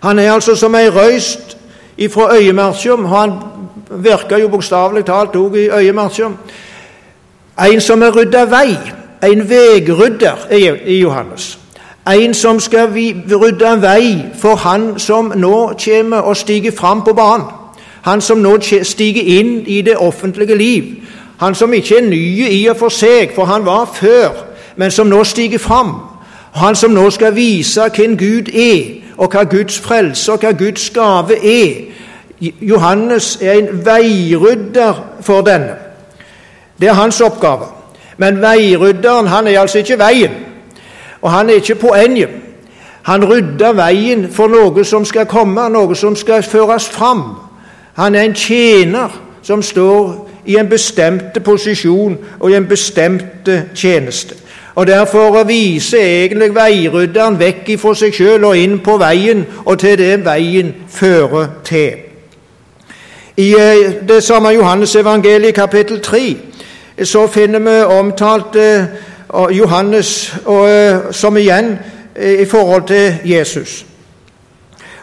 Han 0.00 0.18
er 0.18 0.32
altså 0.32 0.54
som 0.54 0.74
ei 0.74 0.90
røyst 0.90 1.56
ifra 1.96 2.34
øyemerkjum, 2.36 3.04
og 3.04 3.10
han 3.10 3.32
virker 3.90 4.36
jo 4.36 4.48
bokstavelig 4.48 5.04
talt 5.04 5.36
òg 5.36 5.56
i 5.56 5.68
øyemerkjum. 5.68 6.36
En 7.70 7.80
som 7.80 8.02
er 8.02 8.10
rydda 8.10 8.44
vei, 8.44 8.76
en 9.22 9.48
veirydder 9.48 10.36
i 10.86 10.98
Johannes. 11.00 11.58
En 12.14 12.34
som 12.34 12.60
skal 12.60 12.88
rydde 12.90 13.82
vei 13.82 14.24
for 14.38 14.54
han 14.54 14.98
som 14.98 15.32
nå 15.36 15.72
kommer 15.84 16.16
og 16.16 16.36
stiger 16.36 16.72
fram 16.72 17.02
på 17.02 17.12
banen. 17.12 17.46
Han 18.02 18.20
som 18.20 18.38
nå 18.38 18.58
stiger 18.82 19.22
inn 19.22 19.64
i 19.66 19.80
det 19.82 19.96
offentlige 19.96 20.54
liv. 20.54 20.84
Han 21.38 21.54
som 21.54 21.72
ikke 21.72 21.96
er 21.96 22.06
ny 22.06 22.46
i 22.48 22.66
og 22.70 22.76
for 22.76 22.88
seg, 22.88 23.32
for 23.34 23.44
han 23.44 23.66
var 23.66 23.90
før, 23.94 24.30
men 24.76 24.90
som 24.90 25.06
nå 25.06 25.24
stiger 25.24 25.58
fram. 25.58 25.94
Han 26.54 26.74
som 26.74 26.90
nå 26.90 27.10
skal 27.10 27.34
vise 27.36 27.88
hvem 27.96 28.16
Gud 28.16 28.48
er, 28.54 29.02
og 29.16 29.32
hva 29.32 29.42
Guds 29.44 29.80
frelse 29.80 30.32
og 30.32 30.38
hva 30.38 30.52
Guds 30.52 30.90
gave 30.90 31.36
er. 31.42 31.74
Johannes 32.60 33.38
er 33.42 33.52
en 33.52 33.86
veirydder 33.86 35.02
for 35.20 35.40
denne. 35.40 35.74
Det 36.80 36.88
er 36.88 36.92
hans 36.92 37.20
oppgave. 37.20 37.75
Men 38.16 38.42
veirydderen 38.42 39.26
han 39.26 39.46
er 39.46 39.60
altså 39.60 39.78
ikke 39.78 39.98
veien, 39.98 40.30
og 41.22 41.32
han 41.32 41.50
er 41.50 41.54
ikke 41.54 41.74
poenget. 41.74 42.28
Han 43.02 43.24
rydder 43.24 43.72
veien 43.72 44.26
for 44.32 44.50
noe 44.50 44.84
som 44.84 45.04
skal 45.04 45.28
komme, 45.30 45.68
noe 45.70 45.94
som 45.94 46.16
skal 46.16 46.42
føres 46.42 46.88
fram. 46.90 47.22
Han 47.96 48.14
er 48.14 48.26
en 48.26 48.34
tjener 48.34 49.12
som 49.42 49.62
står 49.62 50.28
i 50.46 50.56
en 50.58 50.68
bestemt 50.68 51.38
posisjon 51.44 52.16
og 52.40 52.50
i 52.50 52.56
en 52.56 52.66
bestemt 52.66 53.48
tjeneste. 53.74 54.34
Og 54.74 54.86
Derfor 54.86 55.44
viser 55.44 56.02
egentlig 56.02 56.54
veirydderen 56.54 57.38
vekk 57.38 57.70
fra 57.80 57.94
seg 57.96 58.12
sjøl 58.12 58.44
og 58.44 58.58
inn 58.58 58.80
på 58.84 58.98
veien, 59.00 59.46
og 59.64 59.78
til 59.80 59.96
det 59.98 60.18
veien 60.24 60.74
fører 60.92 61.46
til. 61.64 62.02
I 63.36 63.54
eh, 63.54 63.94
det 64.08 64.22
samme 64.24 64.48
Johannes 64.48 64.96
evangeliet 64.96 65.54
kapittel 65.54 66.00
3 66.00 66.36
så 67.04 67.26
finner 67.26 67.58
vi 67.58 67.82
omtalt 67.84 68.56
eh, 68.56 68.84
Johannes 69.50 70.34
eh, 70.48 71.12
som 71.12 71.36
igjen 71.36 71.78
i 72.16 72.44
forhold 72.44 72.86
til 72.86 73.14
Jesus. 73.24 73.86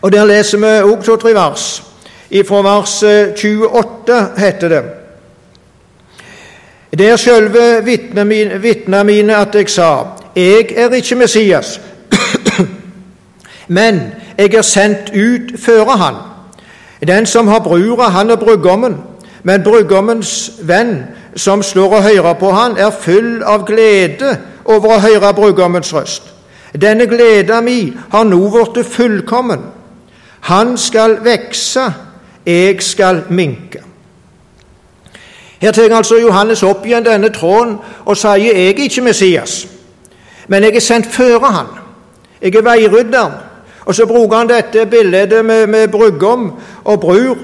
Og 0.01 0.12
Der 0.12 0.25
leser 0.25 0.57
vi 0.57 0.91
også 0.91 1.05
to-tre 1.05 1.33
vers. 1.33 1.83
Fra 2.47 2.62
vers 2.62 3.03
28 3.38 4.27
heter 4.38 4.69
det 4.69 4.83
Det 6.97 7.09
er 7.09 7.17
sjølve 7.17 7.85
vitna 8.62 9.03
mine 9.03 9.35
at 9.35 9.55
jeg 9.55 9.69
sa 9.69 10.05
Jeg 10.35 10.65
er 10.75 10.93
ikke 10.93 11.15
Messias, 11.15 11.81
men 13.67 14.01
jeg 14.38 14.53
er 14.53 14.62
sendt 14.62 15.13
ut 15.13 15.59
føre 15.59 15.97
Han. 15.97 16.15
Den 17.07 17.25
som 17.25 17.47
har 17.47 17.59
brura, 17.59 18.09
han 18.09 18.29
er 18.29 18.35
brudgommen, 18.35 18.97
men 19.43 19.63
brudgommens 19.63 20.51
venn, 20.62 21.03
som 21.35 21.63
slår 21.63 21.95
og 21.97 22.03
hører 22.03 22.33
på 22.33 22.51
han, 22.51 22.77
er 22.77 22.91
full 22.91 23.43
av 23.43 23.65
glede 23.65 24.37
over 24.65 24.95
å 24.95 24.99
høre 25.03 25.33
brudgommens 25.33 25.93
røst. 25.93 26.29
Denne 26.73 27.05
gleda 27.05 27.61
mi 27.61 27.93
har 28.11 28.25
nå 28.25 28.39
blitt 28.49 28.85
fullkommen. 28.89 29.61
Han 30.49 30.77
skal 30.77 31.19
vekse, 31.23 31.85
jeg 32.45 32.81
skal 32.81 33.23
minke. 33.29 33.83
Her 35.61 35.71
tar 35.71 35.95
altså 35.95 36.17
Johannes 36.19 36.63
opp 36.63 36.85
igjen 36.85 37.05
denne 37.05 37.29
tråden 37.31 37.77
og 38.03 38.17
sier 38.19 38.41
jeg 38.41 38.65
er 38.67 38.81
ikke 38.83 39.05
Messias, 39.05 39.61
men 40.51 40.63
jeg 40.63 40.75
er 40.75 40.83
sendt 40.83 41.07
føre 41.07 41.51
han. 41.55 41.69
Jeg 42.41 42.55
er 42.55 42.65
veirydderen. 42.65 43.37
Og 43.85 43.95
så 43.95 44.05
bruker 44.07 44.37
han 44.37 44.49
dette 44.49 44.85
bildet 44.85 45.45
med, 45.45 45.67
med 45.67 45.87
brudgom 45.91 46.51
og 46.83 46.99
brur. 46.99 47.37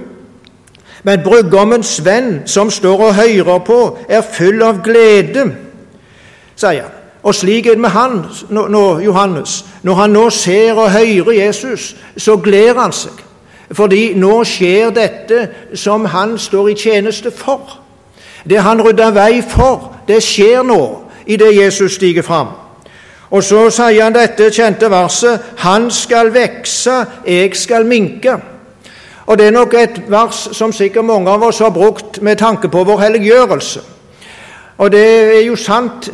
Men 1.03 1.23
brudgommens 1.23 2.05
venn, 2.05 2.41
som 2.45 2.71
står 2.71 3.03
og 3.07 3.15
hører 3.15 3.59
på, 3.65 3.97
er 4.09 4.21
full 4.21 4.61
av 4.63 4.81
glede, 4.83 5.45
sier 6.55 6.83
han. 6.83 6.95
Og 7.23 7.35
slik 7.35 7.65
er 7.67 7.75
det 7.75 7.83
med 7.83 7.89
han, 7.89 8.21
nå, 8.49 8.99
Johannes. 8.99 9.65
Når 9.83 9.93
han 9.95 10.09
nå 10.15 10.29
ser 10.29 10.73
og 10.73 10.91
hører 10.91 11.31
Jesus, 11.31 11.95
så 12.17 12.37
gleder 12.37 12.79
han 12.79 12.95
seg. 12.95 13.17
Fordi 13.71 14.13
nå 14.15 14.43
skjer 14.47 14.89
dette 14.95 15.41
som 15.77 16.05
han 16.05 16.37
står 16.37 16.71
i 16.71 16.77
tjeneste 16.79 17.31
for. 17.31 17.79
Det 18.49 18.61
han 18.63 18.81
rydder 18.81 19.11
vei 19.11 19.41
for, 19.43 19.91
det 20.07 20.23
skjer 20.23 20.63
nå 20.63 20.81
idet 21.29 21.51
Jesus 21.57 21.99
stiger 21.99 22.25
fram. 22.25 22.55
Og 23.29 23.43
så 23.43 23.67
sier 23.69 24.03
han 24.03 24.15
dette 24.15 24.49
kjente 24.49 24.89
verset 24.89 25.39
'Han 25.57 25.91
skal 25.91 26.33
vekse, 26.33 27.05
jeg 27.27 27.55
skal 27.55 27.85
minke'. 27.85 28.39
Og 29.29 29.37
Det 29.37 29.47
er 29.47 29.51
nok 29.51 29.73
et 29.73 30.01
vers 30.07 30.49
som 30.57 30.71
sikkert 30.73 31.05
mange 31.05 31.29
av 31.29 31.43
oss 31.45 31.59
har 31.61 31.69
brukt 31.69 32.21
med 32.21 32.37
tanke 32.37 32.69
på 32.69 32.83
vår 32.83 32.99
helliggjørelse. 32.99 33.81
Og 34.77 34.91
det 34.91 35.01
er 35.35 35.43
jo 35.45 35.55
sant 35.55 36.07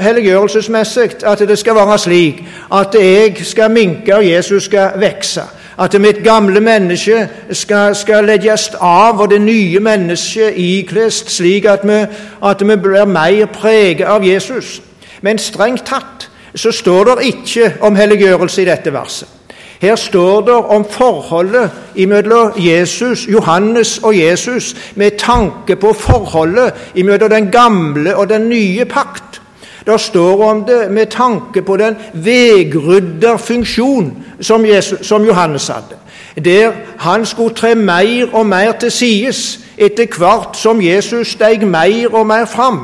helliggjørelsesmessig 0.00 1.22
at 1.22 1.44
det 1.46 1.58
skal 1.58 1.76
være 1.78 1.98
slik 1.98 2.40
at 2.74 2.96
jeg 2.98 3.36
skal 3.46 3.70
minke 3.70 4.16
og 4.16 4.26
Jesus 4.26 4.66
skal 4.66 4.98
vekse. 4.98 5.44
At 5.78 5.94
mitt 6.00 6.24
gamle 6.24 6.60
menneske 6.60 7.28
skal, 7.52 7.94
skal 7.94 8.24
legges 8.24 8.70
av 8.80 9.20
og 9.20 9.30
det 9.30 9.40
nye 9.40 9.80
mennesket 9.80 10.56
ikles, 10.56 11.22
slik 11.28 11.70
at 11.70 11.86
vi, 11.86 12.02
at 12.42 12.68
vi 12.68 12.76
blir 12.76 13.04
mer 13.04 13.46
preget 13.46 14.08
av 14.08 14.26
Jesus. 14.26 14.80
Men 15.22 15.38
strengt 15.38 15.86
tatt 15.86 16.30
så 16.54 16.72
står 16.72 17.04
det 17.04 17.30
ikke 17.30 17.72
om 17.80 17.96
helliggjørelse 17.96 18.62
i 18.62 18.70
dette 18.72 18.92
verset. 18.92 19.35
Her 19.80 19.96
står 19.96 20.40
det 20.40 20.54
om 20.54 20.84
forholdet 20.90 21.70
mellom 21.96 22.52
Jesus, 22.56 23.28
Johannes 23.28 23.98
og 23.98 24.18
Jesus 24.18 24.76
med 24.94 25.10
tanke 25.18 25.76
på 25.76 25.92
forholdet 25.92 26.72
mellom 26.94 27.30
den 27.30 27.50
gamle 27.50 28.16
og 28.16 28.28
den 28.28 28.48
nye 28.48 28.84
pakt. 28.84 29.42
Det 29.86 30.00
står 30.00 30.50
om 30.50 30.64
det 30.64 30.90
med 30.90 31.06
tanke 31.06 31.62
på 31.62 31.76
den 31.76 31.96
vegrydderfunksjon 32.14 34.24
som, 34.40 34.66
som 35.02 35.24
Johannes 35.24 35.68
hadde. 35.68 35.96
Der 36.44 36.72
han 36.98 37.26
skulle 37.26 37.54
tre 37.54 37.74
mer 37.74 38.26
og 38.32 38.46
mer 38.46 38.72
til 38.72 38.90
sides 38.90 39.60
etter 39.78 40.06
hvert 40.18 40.56
som 40.56 40.82
Jesus 40.82 41.28
steg 41.28 41.66
mer 41.66 42.14
og 42.14 42.26
mer 42.26 42.44
fram. 42.44 42.80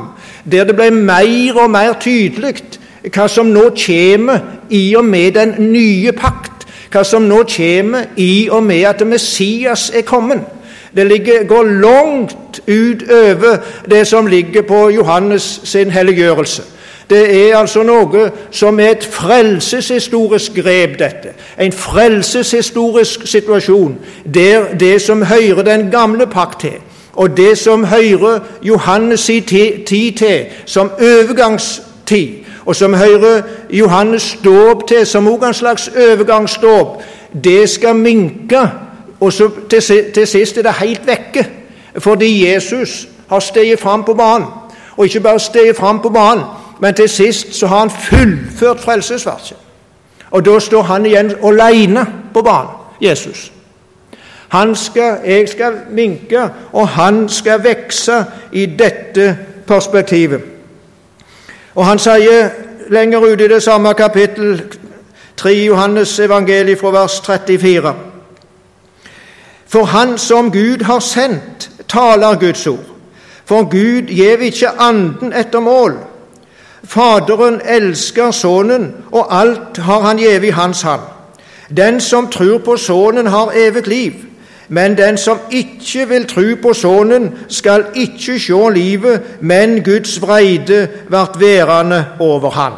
Der 0.51 0.63
det 0.63 0.75
ble 0.75 0.91
mer 0.91 1.63
og 1.63 1.69
mer 1.69 1.93
tydelig 1.99 2.55
hva 3.11 3.27
som 3.27 3.51
nå 3.51 3.69
kommer 3.75 4.39
i 4.69 4.95
og 4.95 5.05
med 5.05 5.35
den 5.35 5.55
nye 5.73 6.11
pakt, 6.11 6.52
hva 6.93 7.03
som 7.03 7.25
nå 7.25 7.43
kommer 7.49 8.13
i 8.17 8.49
og 8.51 8.63
med 8.63 8.83
at 8.85 9.07
Messias 9.07 9.91
er 9.95 10.01
kommet. 10.01 10.41
Det 10.95 11.07
ligger, 11.07 11.43
går 11.43 11.63
langt 11.63 12.61
utover 12.67 13.57
det 13.89 14.07
som 14.07 14.27
ligger 14.27 14.61
på 14.61 14.89
Johannes 14.89 15.61
sin 15.63 15.91
helliggjørelse. 15.91 16.63
Det 17.09 17.49
er 17.49 17.57
altså 17.57 17.83
noe 17.83 18.29
som 18.51 18.79
er 18.79 18.93
et 18.95 19.05
frelseshistorisk 19.11 20.55
grep, 20.55 20.99
dette. 20.99 21.33
En 21.59 21.71
frelseshistorisk 21.71 23.27
situasjon 23.27 23.97
der 24.33 24.73
det 24.79 25.01
som 25.01 25.21
hører 25.21 25.63
den 25.63 25.91
gamle 25.91 26.27
pakt 26.27 26.59
til, 26.61 26.79
og 27.13 27.37
det 27.37 27.57
som 27.57 27.83
hører 27.83 28.39
Johannes' 28.65 29.43
tid 29.45 30.13
til 30.17 30.45
som 30.65 30.91
overgangstid, 30.99 32.42
og 32.65 32.75
som 32.75 32.93
hører 32.93 33.41
Johannes 33.69 34.37
dåp 34.43 34.87
til, 34.87 35.05
som 35.05 35.27
også 35.27 35.47
en 35.47 35.53
slags 35.53 35.87
overgangsdåp, 35.87 37.03
det 37.43 37.69
skal 37.69 37.95
minke, 37.95 38.69
og 39.19 39.33
så 39.33 39.49
til, 39.69 40.11
til 40.13 40.27
sist 40.27 40.57
er 40.57 40.61
det 40.61 40.73
helt 40.73 41.07
vekke. 41.07 41.49
Fordi 41.99 42.53
Jesus 42.53 43.07
har 43.29 43.39
steget 43.39 43.79
fram 43.79 44.03
på 44.03 44.13
banen. 44.13 44.47
Og 44.97 45.05
ikke 45.05 45.19
bare 45.19 45.39
steget 45.39 45.75
fram 45.75 45.99
på 45.99 46.09
banen, 46.09 46.43
men 46.79 46.93
til 46.93 47.09
sist 47.09 47.53
så 47.53 47.67
har 47.67 47.79
han 47.79 47.89
fullført 47.89 48.79
frelsesverket. 48.79 49.57
Og 50.31 50.45
da 50.45 50.59
står 50.59 50.81
han 50.81 51.05
igjen 51.05 51.31
alene 51.43 52.05
på 52.33 52.41
banen, 52.41 52.69
Jesus. 53.01 53.51
Han 54.49 54.75
skal, 54.75 55.17
jeg 55.25 55.49
skal 55.49 55.73
minke, 55.89 56.49
og 56.73 56.87
han 56.87 57.29
skal 57.29 57.63
vokse 57.63 58.25
i 58.51 58.65
dette 58.65 59.37
perspektivet. 59.67 60.52
Og 61.75 61.85
han 61.85 61.99
sier 61.99 62.49
lenger 62.93 63.19
ute 63.19 63.45
i 63.45 63.47
det 63.47 63.63
samme 63.63 63.93
kapittel 63.93 64.63
3 65.37 65.49
Johannes 65.49 66.19
evangeliet 66.19 66.79
fra 66.79 66.91
vers 66.91 67.21
34. 67.25 67.93
For 69.67 69.83
Han 69.83 70.17
som 70.17 70.51
Gud 70.51 70.83
har 70.83 70.99
sendt, 70.99 71.69
taler 71.89 72.39
Guds 72.39 72.67
ord. 72.67 72.85
For 73.45 73.63
Gud 73.63 74.07
gjev 74.07 74.41
ikke 74.41 74.69
anden 74.79 75.33
etter 75.33 75.59
mål. 75.59 75.97
Faderen 76.83 77.61
elsker 77.65 78.31
Sønnen, 78.31 78.93
og 79.11 79.41
alt 79.41 79.77
har 79.77 79.99
han 79.99 80.17
gjevet 80.17 80.43
i 80.43 80.49
hans 80.49 80.81
hand. 80.81 81.01
Den 81.77 82.01
som 82.01 82.27
tror 82.27 82.57
på 82.57 82.77
Sønnen, 82.77 83.27
har 83.27 83.51
evig 83.55 83.87
liv. 83.87 84.13
Men 84.69 84.97
den 84.97 85.17
som 85.17 85.39
ikke 85.51 86.07
vil 86.07 86.25
tro 86.27 86.55
på 86.61 86.73
Sønnen, 86.73 87.31
skal 87.47 87.85
ikke 87.95 88.39
se 88.39 88.53
livet, 88.73 89.21
men 89.41 89.83
Guds 89.83 90.21
vreide 90.21 90.87
vært 91.09 91.39
værende 91.39 92.05
over 92.19 92.49
han. 92.49 92.73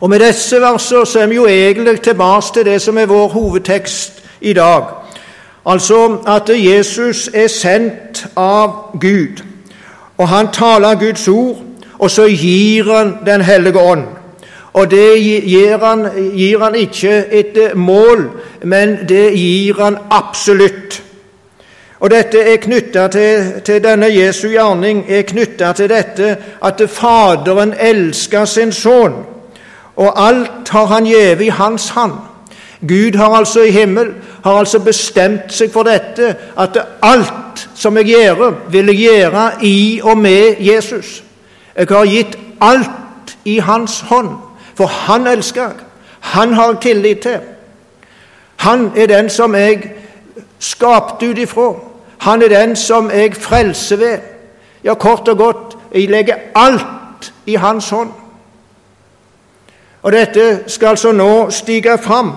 Og 0.00 0.10
Med 0.10 0.18
disse 0.18 0.60
versene 0.60 1.06
så 1.06 1.20
er 1.20 1.26
vi 1.26 1.34
jo 1.34 1.46
egentlig 1.46 2.00
tilbake 2.00 2.46
til 2.54 2.64
det 2.64 2.82
som 2.82 2.98
er 2.98 3.06
vår 3.06 3.28
hovedtekst 3.28 4.22
i 4.40 4.52
dag. 4.52 4.82
Altså 5.66 6.18
at 6.26 6.50
Jesus 6.50 7.30
er 7.34 7.46
sendt 7.46 8.26
av 8.36 8.98
Gud, 9.00 9.42
og 10.18 10.28
han 10.28 10.48
taler 10.52 10.98
Guds 10.98 11.28
ord, 11.28 11.62
og 11.98 12.10
så 12.10 12.26
gir 12.26 12.96
han 12.96 13.16
Den 13.26 13.40
hellige 13.40 13.78
ånd. 13.78 14.21
Og 14.72 14.90
det 14.90 15.20
gir 15.20 15.78
han, 15.78 16.06
gir 16.36 16.58
han 16.58 16.74
ikke 16.74 17.24
et 17.30 17.58
mål, 17.74 18.30
men 18.62 18.98
det 19.08 19.32
gir 19.36 19.80
han 19.82 19.98
absolutt. 20.10 21.02
Og 22.00 22.10
dette 22.10 22.40
er 22.40 22.56
knytta 22.56 23.06
til, 23.08 23.52
til, 23.64 23.82
denne 23.84 24.08
Jesu 24.10 24.48
gjerning 24.48 25.04
er 25.08 25.22
knytta 25.22 25.72
til 25.72 25.90
dette 25.92 26.36
at 26.64 26.80
Faderen 26.90 27.74
elsker 27.78 28.44
sin 28.44 28.72
sønn, 28.72 29.20
og 29.96 30.26
alt 30.28 30.68
har 30.72 30.86
han 30.86 31.06
gitt 31.06 31.40
i 31.40 31.48
hans 31.48 31.88
hand. 31.94 32.16
Gud 32.88 33.16
har 33.16 33.36
altså 33.36 33.62
i 33.62 33.70
himmel 33.70 34.14
har 34.44 34.58
altså 34.58 34.78
bestemt 34.78 35.52
seg 35.54 35.70
for 35.70 35.86
dette, 35.86 36.34
at 36.58 36.78
alt 37.02 37.68
som 37.74 37.96
jeg 37.96 38.04
gjør, 38.10 38.50
vil 38.70 38.90
jeg 38.90 38.96
gjøre 38.96 39.44
i 39.62 40.00
og 40.02 40.18
med 40.18 40.58
Jesus. 40.58 41.22
Jeg 41.76 41.86
har 41.90 42.04
gitt 42.04 42.38
alt 42.60 43.36
i 43.44 43.58
hans 43.58 44.00
hånd. 44.00 44.51
For 44.74 44.86
han 44.86 45.26
elsker 45.26 45.62
jeg. 45.62 45.72
Han 46.20 46.52
har 46.52 46.66
jeg 46.66 46.80
tillit 46.80 47.18
til. 47.18 47.38
Han 48.56 48.92
er 48.96 49.06
den 49.06 49.30
som 49.30 49.54
jeg 49.54 49.92
skapte 50.58 51.30
ut 51.30 51.38
ifra. 51.38 51.72
Han 52.18 52.42
er 52.42 52.48
den 52.48 52.76
som 52.76 53.10
jeg 53.10 53.34
frelser 53.36 53.96
ved. 53.96 54.18
Ja, 54.84 54.94
kort 54.94 55.28
og 55.28 55.38
godt, 55.38 55.78
jeg 55.94 56.10
legger 56.10 56.34
alt 56.54 57.32
i 57.46 57.54
hans 57.54 57.90
hånd. 57.90 58.10
Og 60.02 60.12
dette 60.12 60.60
skal 60.66 60.86
altså 60.86 61.12
nå 61.12 61.50
stige 61.50 61.98
fram. 61.98 62.32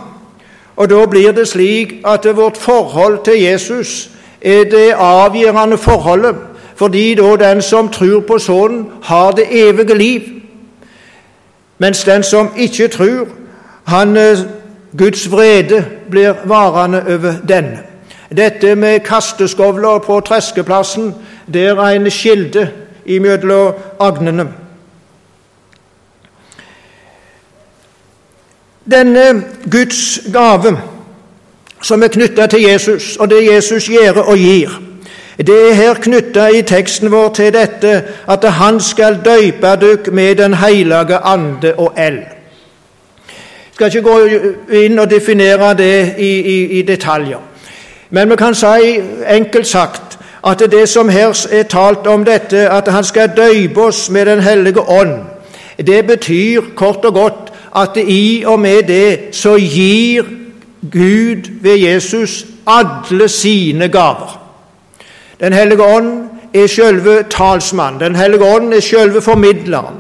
Og 0.76 0.90
da 0.90 1.06
blir 1.06 1.32
det 1.32 1.48
slik 1.48 1.94
at 2.06 2.28
vårt 2.38 2.58
forhold 2.58 3.24
til 3.24 3.42
Jesus 3.42 4.10
er 4.42 4.64
det 4.64 4.94
avgjørende 4.98 5.78
forholdet, 5.78 6.36
fordi 6.76 7.16
da 7.16 7.36
den 7.36 7.62
som 7.62 7.90
tror 7.90 8.20
på 8.20 8.40
Sønnen, 8.40 8.88
har 9.04 9.32
det 9.32 9.46
evige 9.52 9.98
liv. 9.98 10.22
Mens 11.78 12.04
den 12.04 12.24
som 12.24 12.52
ikke 12.58 12.88
tror, 12.88 13.28
han, 13.88 14.18
eh, 14.18 14.38
Guds 14.98 15.32
vrede 15.32 15.86
blir 16.10 16.34
varende 16.46 17.02
over 17.02 17.34
den. 17.48 17.66
Dette 18.38 18.76
med 18.76 19.00
kasteskovler 19.00 20.00
på 20.00 20.20
treskeplassen, 20.20 21.16
det 21.54 21.66
er 21.66 21.82
en 21.82 22.12
kilde 22.12 22.72
imellom 23.06 23.74
agnene. 24.00 24.48
Denne 28.92 29.44
Guds 29.72 30.20
gave 30.34 30.78
som 31.82 32.04
er 32.04 32.08
knytta 32.08 32.48
til 32.48 32.62
Jesus, 32.62 33.16
og 33.18 33.30
det 33.30 33.54
Jesus 33.54 33.86
gjør 33.86 34.22
og 34.22 34.38
gir, 34.38 34.70
det 35.38 35.70
er 35.70 35.74
her 35.74 35.94
knytta 35.94 36.48
i 36.48 36.62
teksten 36.62 37.12
vår 37.12 37.34
til 37.36 37.54
dette 37.54 38.04
at 38.28 38.44
Han 38.44 38.80
skal 38.80 39.20
døype 39.26 39.76
dykk 39.82 40.12
med 40.12 40.36
Den 40.36 40.54
hellige 40.54 41.18
ande 41.18 41.74
og 41.78 41.94
eld. 41.98 42.20
Jeg 42.20 43.74
skal 43.74 43.88
ikke 43.88 44.02
gå 44.02 44.20
inn 44.72 45.00
og 45.00 45.10
definere 45.10 45.74
det 45.74 46.16
i, 46.18 46.40
i, 46.40 46.80
i 46.80 46.82
detaljer. 46.82 47.40
Men 48.10 48.30
vi 48.30 48.36
kan 48.36 48.56
si, 48.56 49.00
enkelt 49.28 49.68
sagt, 49.68 50.20
at 50.48 50.60
det 50.72 50.90
som 50.90 51.10
her 51.10 51.48
er 51.52 51.64
talt 51.64 52.08
om 52.08 52.26
dette, 52.26 52.70
at 52.70 52.88
Han 52.88 53.04
skal 53.04 53.32
døype 53.38 53.82
oss 53.82 54.10
med 54.10 54.26
Den 54.26 54.40
hellige 54.40 54.82
ånd, 54.82 55.20
det 55.78 56.08
betyr 56.08 56.62
kort 56.76 57.06
og 57.06 57.14
godt 57.14 57.54
at 57.76 57.98
i 58.08 58.44
og 58.48 58.60
med 58.60 58.84
det 58.88 59.36
så 59.36 59.58
gir 59.58 60.24
Gud 60.92 61.52
ved 61.62 61.78
Jesus 61.78 62.46
alle 62.68 63.30
sine 63.30 63.88
gaver. 63.88 64.45
Den 65.40 65.54
hellige 65.54 65.84
ånd 65.84 66.30
er 66.54 66.68
selve 66.68 67.24
talsmannen. 67.30 68.00
Den 68.00 68.16
hellige 68.16 68.56
ånd 68.56 68.74
er 68.74 68.80
selve 68.80 69.22
formidleren, 69.22 69.96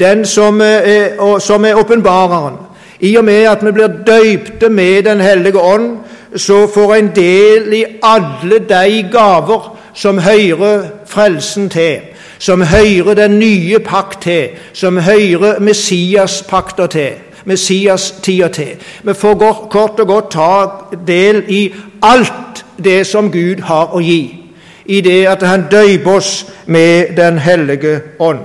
den 0.00 0.24
som 0.24 0.60
er, 0.60 1.38
som 1.38 1.64
er 1.64 1.74
åpenbareren. 1.74 2.54
I 3.00 3.16
og 3.16 3.24
med 3.24 3.42
at 3.42 3.66
vi 3.66 3.72
blir 3.72 3.88
døypte 4.06 4.68
med 4.68 5.02
Den 5.02 5.20
hellige 5.20 5.60
ånd, 5.60 5.98
så 6.36 6.66
får 6.74 6.94
en 6.94 7.10
del 7.16 7.72
i 7.72 7.84
alle 8.02 8.58
de 8.58 9.08
gaver 9.12 9.78
som 9.94 10.18
hører 10.18 10.82
frelsen 11.06 11.68
til, 11.68 11.96
som 12.38 12.62
hører 12.62 13.14
den 13.14 13.38
nye 13.38 13.78
pakt 13.78 14.22
til, 14.22 14.48
som 14.72 14.96
hører 14.96 15.60
Messias-pakter 15.60 16.86
til. 16.86 17.10
Messias-tida 17.44 18.48
til. 18.48 18.68
Vi 19.02 19.14
får 19.14 19.68
kort 19.70 20.00
og 20.00 20.06
godt 20.06 20.30
ta 20.30 20.66
del 21.06 21.42
i 21.48 21.74
alt 22.02 22.64
det 22.84 23.06
som 23.06 23.32
Gud 23.32 23.62
har 23.62 23.94
å 23.94 24.00
gi 24.00 24.47
i 24.88 25.00
det 25.00 25.26
at 25.28 25.42
han 25.42 25.66
døyper 25.70 26.16
oss 26.16 26.46
med 26.66 27.16
Den 27.16 27.38
hellige 27.38 28.00
ånd. 28.18 28.38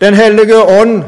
Den 0.00 0.14
hellige 0.14 0.62
ånd 0.62 1.02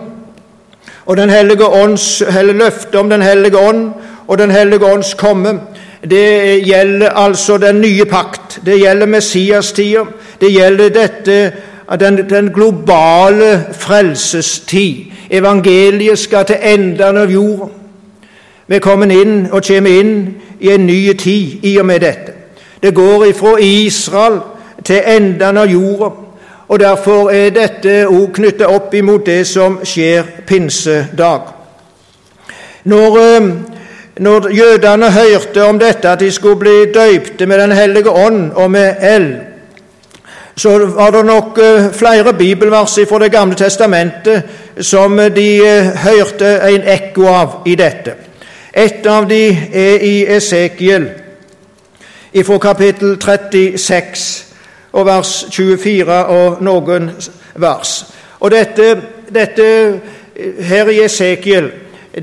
og 1.07 1.17
Den 1.17 1.31
hellige 1.31 1.67
ånds 1.67 2.23
løftet 2.43 2.95
om 2.95 3.11
Den 3.11 3.23
hellige 3.23 3.59
ånd 3.59 3.93
og 4.29 4.39
Den 4.39 4.51
hellige 4.51 4.85
ånds 4.85 5.15
komme, 5.15 5.61
det 6.11 6.65
gjelder 6.67 7.09
altså 7.09 7.59
den 7.59 7.81
nye 7.81 8.05
pakt. 8.05 8.61
Det 8.67 8.81
gjelder 8.81 9.07
Messias-tida. 9.07 10.05
Det 10.41 10.53
gjelder 10.53 10.89
dette, 10.89 11.53
den, 12.01 12.31
den 12.31 12.53
globale 12.55 13.65
frelsestid. 13.73 14.97
Evangeliet 15.31 16.19
skal 16.19 16.45
til 16.45 16.57
enden 16.63 17.17
av 17.17 17.31
jorda. 17.31 17.73
Vi 18.67 18.79
kommer 18.79 19.11
inn 19.11 19.49
og 19.51 19.65
kommer 19.65 20.01
inn 20.01 20.35
i 20.61 20.71
en 20.71 20.87
ny 20.87 21.13
tid 21.13 21.65
i 21.65 21.79
og 21.81 21.87
med 21.87 22.01
dette. 22.01 22.33
Det 22.83 22.95
går 22.95 23.25
ifra 23.25 23.57
Israel 23.61 24.41
til 24.85 25.03
enden 25.07 25.57
av 25.57 25.67
jorda. 25.67 26.11
Og 26.69 26.81
Derfor 26.81 27.31
er 27.31 27.51
dette 27.51 28.03
òg 28.07 28.33
knyttet 28.37 28.69
opp 28.69 28.95
imot 28.95 29.27
det 29.27 29.47
som 29.49 29.79
skjer 29.85 30.27
pinsedag. 30.47 31.41
Når, 32.85 33.19
eh, 33.19 33.49
når 34.19 34.49
jødene 34.53 35.11
hørte 35.11 35.65
om 35.65 35.79
dette, 35.79 36.09
at 36.09 36.21
de 36.21 36.31
skulle 36.31 36.57
bli 36.57 36.93
døypte 36.95 37.47
med 37.47 37.59
Den 37.59 37.73
hellige 37.73 38.11
ånd 38.11 38.53
og 38.53 38.71
med 38.71 38.95
eld, 39.01 39.37
så 40.57 40.87
var 40.87 41.11
det 41.11 41.25
nok 41.25 41.59
eh, 41.59 41.93
flere 41.93 42.35
bibelvers 42.35 42.99
fra 43.09 43.19
Det 43.19 43.33
gamle 43.33 43.55
testamentet 43.55 44.43
som 44.81 45.17
de 45.17 45.57
eh, 45.67 45.85
hørte 45.85 46.61
en 46.69 46.83
ekko 46.83 47.27
av 47.27 47.63
i 47.67 47.75
dette. 47.75 48.13
Et 48.75 49.07
av 49.07 49.29
de 49.29 49.59
er 49.73 50.03
i 50.03 50.27
Esekiel, 50.37 51.09
fra 52.45 52.59
kapittel 52.59 53.17
36 53.21 54.48
og 54.93 55.07
vers 55.07 55.47
24 55.51 56.25
og 56.25 56.63
noen 56.63 57.11
vers. 57.57 58.07
Og 58.41 58.51
dette, 58.51 58.95
dette 59.35 59.69
her 60.69 60.89
i 60.89 61.03
Esekiel 61.05 61.71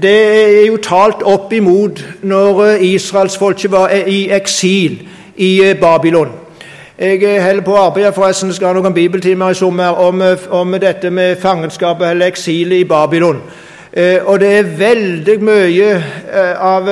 det 0.01 0.11
er 0.11 0.65
jo 0.65 0.77
talt 0.83 1.21
opp 1.23 1.53
imot 1.53 2.01
når 2.27 2.81
israelsfolket 2.83 3.71
var 3.71 3.93
i 3.95 4.25
eksil 4.33 4.97
i 5.35 5.73
Babylon. 5.81 6.31
Jeg 6.99 7.43
holder 7.43 7.63
på 7.63 7.73
å 7.75 7.85
arbeide 7.89 8.13
forresten, 8.15 8.53
skal 8.55 8.71
ha 8.71 8.77
noen 8.77 8.95
bibeltimer 8.95 9.51
i 9.51 9.57
sommer 9.59 9.97
om, 9.99 10.21
om 10.49 10.75
dette 10.79 11.09
med 11.11 11.39
fangenskapet 11.41 12.09
eller 12.09 12.31
eksilet 12.31 12.83
i 12.83 12.87
Babylon. 12.87 13.41
Eh, 13.91 14.19
og 14.25 14.39
det 14.39 14.51
er 14.57 14.71
veldig 14.79 15.35
mye 15.43 15.89
eh, 15.95 16.53
av, 16.59 16.89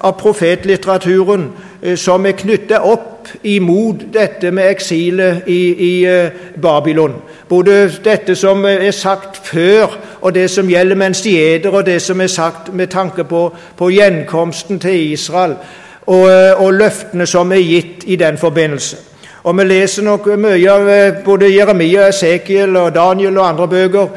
av 0.00 0.16
profetlitteraturen 0.20 1.46
eh, 1.82 1.96
som 1.96 2.26
er 2.26 2.36
knyttet 2.40 2.84
opp 2.84 3.13
imot 3.42 4.04
dette 4.12 4.50
med 4.50 4.70
eksilet 4.70 5.42
i, 5.46 5.74
i 5.74 6.04
eh, 6.04 6.30
Babylon. 6.62 7.14
Både 7.48 7.90
dette 8.04 8.36
som 8.36 8.64
er 8.64 8.90
sagt 8.90 9.40
før, 9.46 9.98
og 10.20 10.34
det 10.34 10.50
som 10.50 10.68
gjelder 10.68 10.96
mens 10.96 11.22
de 11.22 11.36
er 11.38 11.58
der, 11.62 11.70
og 11.70 11.86
det 11.86 12.02
som 12.02 12.20
er 12.20 12.26
sagt 12.26 12.72
med 12.74 12.86
tanke 12.86 13.24
på, 13.24 13.48
på 13.76 13.90
gjenkomsten 13.90 14.80
til 14.80 15.12
Israel, 15.12 15.56
og, 16.06 16.30
eh, 16.30 16.62
og 16.62 16.74
løftene 16.74 17.26
som 17.26 17.52
er 17.52 17.64
gitt 17.64 18.04
i 18.06 18.16
den 18.16 18.38
forbindelse. 18.38 18.96
Og 19.44 19.56
Vi 19.58 19.64
leser 19.64 20.02
nok 20.02 20.26
mye 20.40 20.70
av 20.72 20.88
eh, 20.88 21.18
både 21.24 21.50
Jeremia, 21.52 22.08
Esekiel 22.08 22.76
og 22.76 22.94
Daniel 22.94 23.38
og 23.38 23.48
andre 23.48 23.68
bøker 23.68 24.08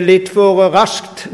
litt 0.00 0.30
for 0.32 0.62
raskt, 0.72 1.26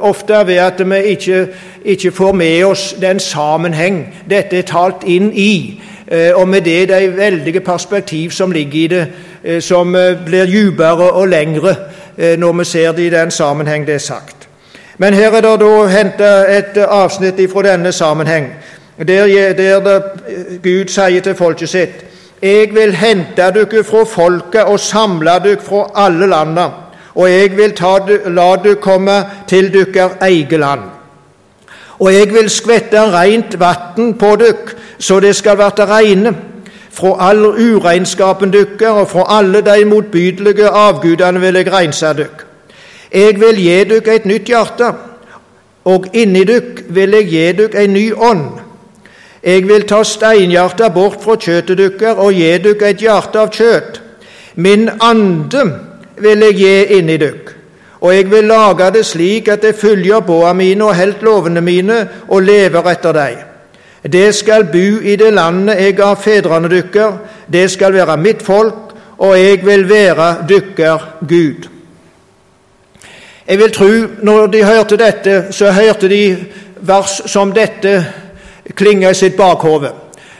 ofte 0.00 0.40
ved 0.46 0.62
at 0.64 0.80
vi 0.90 1.02
ikke, 1.12 1.46
ikke 1.84 2.12
får 2.12 2.32
med 2.32 2.64
oss 2.64 2.94
den 3.00 3.20
sammenheng 3.20 4.06
dette 4.30 4.58
er 4.58 4.68
talt 4.68 5.04
inn 5.04 5.32
i. 5.34 5.80
Eh, 6.10 6.30
og 6.34 6.48
med 6.48 6.60
det 6.60 6.88
de 6.88 7.16
veldige 7.16 7.60
perspektiv 7.60 8.30
som 8.30 8.50
ligger 8.50 8.84
i 8.84 8.86
det, 8.86 9.06
eh, 9.44 9.62
som 9.62 9.94
eh, 9.94 10.24
blir 10.26 10.46
dypere 10.46 11.10
og 11.10 11.28
lengre 11.28 11.76
når 12.18 12.52
vi 12.52 12.64
ser 12.64 12.92
det 12.92 13.02
i 13.02 13.10
den 13.10 13.30
sammenheng 13.30 13.86
det 13.86 13.94
er 13.94 13.98
sagt. 13.98 14.48
Men 14.98 15.14
her 15.14 15.30
er 15.30 15.40
det 15.40 15.60
da 15.60 15.86
henta 15.86 16.30
et 16.50 16.78
avsnitt 16.88 17.38
fra 17.52 17.62
denne 17.62 17.92
sammenheng, 17.92 18.48
der, 18.98 19.52
der 19.54 20.00
Gud 20.62 20.88
sier 20.88 21.20
til 21.20 21.34
folket 21.34 21.68
sitt 21.68 22.04
Jeg 22.42 22.74
vil 22.74 22.94
hente 22.94 23.52
dere 23.54 23.84
fra 23.84 24.02
folket 24.04 24.64
og 24.64 24.80
samle 24.80 25.30
dere 25.44 25.62
fra 25.62 25.90
alle 25.94 26.26
landa, 26.26 26.66
og 27.14 27.30
jeg 27.30 27.56
vil 27.56 27.72
ta, 27.72 27.98
la 28.26 28.56
dere 28.56 28.74
komme 28.74 29.22
til 29.46 29.72
deres 29.72 30.18
eget 30.20 30.58
land. 30.60 30.82
Og 31.98 32.14
jeg 32.14 32.34
vil 32.34 32.50
skvette 32.50 32.98
rent 33.12 33.60
vann 33.60 34.14
på 34.18 34.36
dere, 34.36 34.74
så 34.98 35.20
det 35.20 35.36
skal 35.36 35.58
verte 35.58 35.86
reine 35.86 36.34
fra 36.98 37.14
all 37.30 37.44
uregnskapen 37.46 38.52
deres 38.52 38.82
og 38.90 39.08
fra 39.08 39.26
alle 39.38 39.60
de 39.60 39.84
motbydelige 39.84 40.68
avgudene 40.68 41.40
vil 41.40 41.60
jeg 41.60 41.72
rense 41.72 42.06
dere. 42.06 42.46
Jeg 43.12 43.40
vil 43.40 43.56
gi 43.56 43.84
dere 43.88 44.14
et 44.14 44.26
nytt 44.26 44.48
hjerte, 44.50 44.92
og 45.84 46.08
inni 46.12 46.44
dere 46.44 46.88
vil 46.88 47.14
jeg 47.16 47.28
gi 47.30 47.44
dere 47.60 47.84
en 47.84 47.92
ny 47.92 48.06
ånd. 48.12 48.48
Jeg 49.42 49.68
vil 49.68 49.86
ta 49.88 50.02
steinhjertet 50.04 50.92
bort 50.94 51.22
fra 51.22 51.36
kjøttet 51.38 51.78
deres 51.78 52.18
og 52.18 52.32
gi 52.34 52.50
dere 52.64 52.90
et 52.90 53.04
hjerte 53.06 53.40
av 53.40 53.52
kjøtt. 53.54 54.00
Min 54.56 54.88
ande 55.00 55.62
vil 56.18 56.42
jeg 56.48 56.58
gi 56.58 56.98
inni 56.98 57.16
dere, 57.16 57.54
og 58.00 58.14
jeg 58.14 58.30
vil 58.30 58.50
lage 58.50 58.90
det 58.94 59.06
slik 59.06 59.48
at 59.48 59.62
det 59.62 59.76
følger 59.78 60.20
båa 60.20 60.52
mine 60.52 60.84
og 60.84 60.96
helt 60.98 61.22
lovene 61.22 61.60
mine 61.60 62.08
og 62.28 62.42
lever 62.42 62.90
etter 62.90 63.12
dem. 63.12 63.47
Det 64.12 64.34
skal 64.34 64.64
bu 64.64 65.00
i 65.02 65.16
det 65.16 65.32
landet 65.32 65.80
jeg 65.80 65.96
ga 65.96 66.12
fedrene 66.14 66.68
dykker, 66.68 67.18
det 67.52 67.70
skal 67.70 67.92
være 67.92 68.16
mitt 68.16 68.42
folk, 68.42 68.94
og 69.18 69.38
jeg 69.38 69.66
vil 69.66 69.88
være 69.88 70.28
dykker 70.48 71.08
Gud. 71.28 71.68
Jeg 73.48 73.58
vil 73.58 73.72
tro, 73.72 73.90
når 74.22 74.46
de 74.46 74.64
hørte 74.64 74.96
dette, 74.96 75.44
så 75.50 75.70
hørte 75.72 76.08
de 76.08 76.36
vers 76.80 77.22
som 77.26 77.52
dette 77.52 78.06
klinge 78.74 79.10
i 79.10 79.14
sitt 79.14 79.36
bakhode. 79.36 79.92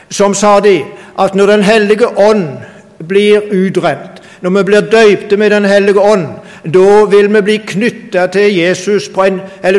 Som 0.09 0.33
sa 0.33 0.59
de 0.59 0.83
at 1.19 1.35
når 1.35 1.45
Den 1.45 1.63
hellige 1.63 2.07
ånd 2.17 2.47
blir 3.07 3.41
utrent, 3.51 4.21
når 4.41 4.49
vi 4.49 4.63
blir 4.63 4.81
døypte 4.81 5.37
med 5.37 5.49
Den 5.49 5.65
hellige 5.65 5.99
ånd, 5.99 6.27
da 6.73 7.05
vil 7.05 7.33
vi 7.33 7.41
bli 7.41 7.57
knytta 7.57 8.27
til 8.27 8.75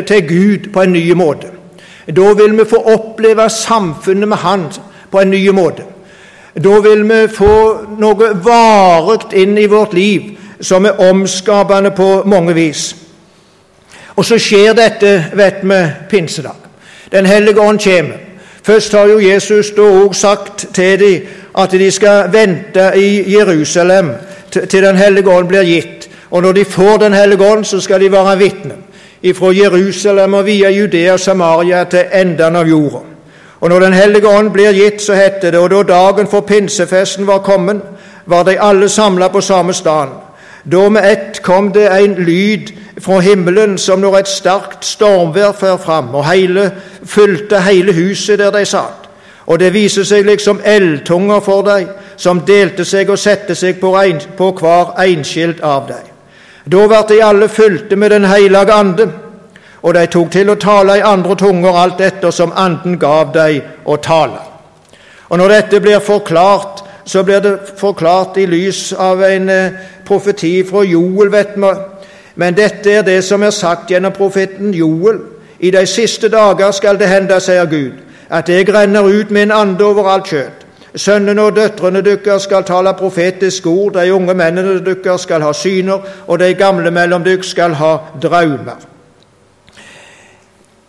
til 0.05 0.27
Gud, 0.27 0.71
på 0.73 0.81
en 0.81 0.93
ny 0.93 1.11
måte. 1.13 1.60
Da 2.07 2.33
vil 2.33 2.57
vi 2.57 2.65
få 2.65 2.75
oppleve 2.75 3.49
samfunnet 3.49 4.27
med 4.27 4.37
Han 4.37 4.65
på 5.11 5.19
en 5.19 5.29
ny 5.29 5.49
måte. 5.49 5.83
Da 6.63 6.79
vil 6.79 7.03
vi 7.09 7.27
få 7.27 7.53
noe 7.99 8.31
varig 8.43 9.33
inn 9.33 9.57
i 9.57 9.69
vårt 9.71 9.93
liv 9.93 10.37
som 10.61 10.85
er 10.85 10.99
omskapende 11.09 11.91
på 11.91 12.23
mange 12.25 12.53
vis. 12.53 12.95
Og 14.15 14.25
så 14.25 14.37
skjer 14.37 14.73
dette, 14.75 15.13
vet 15.33 15.61
vi, 15.63 15.79
pinsedag. 16.09 16.57
Den 17.11 17.25
hellige 17.25 17.61
ånd 17.61 17.79
kommer. 17.79 18.17
Først 18.63 18.93
har 18.93 19.07
jo 19.09 19.19
Jesus 19.19 19.71
da 19.75 19.81
òg 19.81 20.13
sagt 20.15 20.67
til 20.73 20.99
dem 20.99 21.21
at 21.57 21.71
de 21.71 21.91
skal 21.91 22.29
vente 22.33 22.91
i 22.95 23.33
Jerusalem 23.33 24.11
til 24.51 24.83
Den 24.83 24.95
hellige 24.95 25.29
ånd 25.29 25.47
blir 25.47 25.63
gitt. 25.63 26.09
Og 26.31 26.41
når 26.41 26.51
de 26.53 26.65
får 26.65 26.97
Den 26.97 27.13
hellige 27.13 27.51
ånd, 27.51 27.65
så 27.65 27.79
skal 27.79 27.99
de 28.01 28.11
være 28.11 28.37
vitner 28.37 28.75
fra 29.33 29.51
Jerusalem 29.53 30.33
og 30.33 30.45
via 30.45 30.69
Judea 30.69 31.13
og 31.13 31.19
Samaria 31.19 31.83
til 31.83 32.05
enden 32.13 32.55
av 32.55 32.67
jorda. 32.67 33.03
Og 33.61 33.69
når 33.69 33.79
Den 33.79 33.93
hellige 33.93 34.27
ånd 34.27 34.51
blir 34.51 34.73
gitt, 34.73 35.01
så 35.01 35.13
heter 35.13 35.51
det, 35.51 35.59
og 35.59 35.69
da 35.69 35.83
dagen 35.83 36.27
for 36.27 36.41
pinsefesten 36.41 37.27
var 37.27 37.37
kommet, 37.37 37.81
var 38.25 38.43
de 38.43 38.57
alle 38.59 38.89
samla 38.89 39.27
på 39.27 39.41
samme 39.41 39.73
sted. 39.73 40.07
Da 40.71 40.89
med 40.89 41.11
ett 41.11 41.41
kom 41.41 41.71
det 41.71 41.89
en 41.91 42.15
lyd 42.15 42.71
fra 42.99 43.19
himmelen 43.19 43.77
som 43.77 43.99
når 43.99 44.17
et 44.17 44.27
sterkt 44.27 44.85
stormvær 44.85 45.51
fører 45.51 45.77
fram, 45.77 46.15
og 46.15 46.25
hele, 46.31 46.71
fylte 47.05 47.61
hele 47.61 47.93
huset 47.93 48.39
der 48.39 48.51
de 48.51 48.65
satt. 48.65 49.09
Og 49.45 49.59
det 49.59 49.73
viser 49.73 50.03
seg 50.03 50.25
liksom 50.25 50.61
eldtunger 50.65 51.39
for 51.39 51.61
dem, 51.61 51.87
som 52.17 52.43
delte 52.47 52.85
seg 52.85 53.09
og 53.09 53.19
sette 53.19 53.55
seg 53.55 53.79
på, 53.81 53.95
en, 53.97 54.21
på 54.37 54.51
hver 54.59 54.93
enskilt 55.01 55.61
av 55.65 55.87
dem. 55.87 56.10
Da 56.65 56.87
ble 56.87 57.01
de 57.09 57.23
alle 57.23 57.49
fylte 57.49 57.95
med 57.95 58.11
Den 58.11 58.25
hellige 58.25 58.73
ande, 58.73 59.09
og 59.81 59.93
de 59.93 60.05
tok 60.07 60.31
til 60.31 60.49
å 60.49 60.59
tale 60.61 60.97
i 60.97 61.05
andre 61.05 61.35
tunger 61.35 61.77
alt 61.77 62.01
etter 62.01 62.31
som 62.31 62.53
anden 62.55 62.99
gav 62.99 63.33
dem 63.33 63.61
å 63.85 63.97
tale. 63.97 64.39
Og 65.29 65.37
Når 65.37 65.47
dette 65.49 65.79
blir 65.79 65.99
forklart, 65.99 66.83
så 67.05 67.23
blir 67.23 67.39
det 67.39 67.59
forklart 67.77 68.37
i 68.37 68.45
lys 68.45 68.93
av 68.93 69.23
en 69.23 69.49
eh, 69.49 69.71
profeti 70.05 70.63
fra 70.63 70.83
Joel, 70.83 71.31
vet 71.31 71.55
vi. 71.55 71.71
Men 72.35 72.55
dette 72.55 72.91
er 72.91 73.01
det 73.01 73.23
som 73.23 73.43
er 73.43 73.51
sagt 73.51 73.91
gjennom 73.91 74.13
profeten 74.13 74.73
Joel. 74.73 75.19
I 75.59 75.71
de 75.71 75.85
siste 75.87 76.29
dager 76.29 76.71
skal 76.71 76.99
det 76.99 77.09
hende, 77.09 77.39
sier 77.39 77.65
Gud, 77.65 77.93
at 78.29 78.49
jeg 78.49 78.69
renner 78.73 79.03
ut 79.03 79.31
min 79.31 79.51
ande 79.51 79.85
over 79.85 80.09
alt 80.09 80.29
kjøtt. 80.29 80.65
Sønnene 80.95 81.41
og 81.41 81.55
døtrene 81.55 82.01
deres 82.03 82.43
skal 82.43 82.63
tale 82.67 82.93
profetisk 82.99 83.67
ord, 83.67 83.93
de 83.93 84.13
unge 84.13 84.33
mennene 84.33 84.79
deres 84.85 85.21
skal 85.21 85.41
ha 85.41 85.53
syner, 85.53 85.99
og 86.27 86.39
de 86.39 86.53
gamle 86.53 86.91
mellom 86.91 87.23
dere 87.23 87.43
skal 87.43 87.73
ha 87.79 87.97
drømmer. 88.21 88.87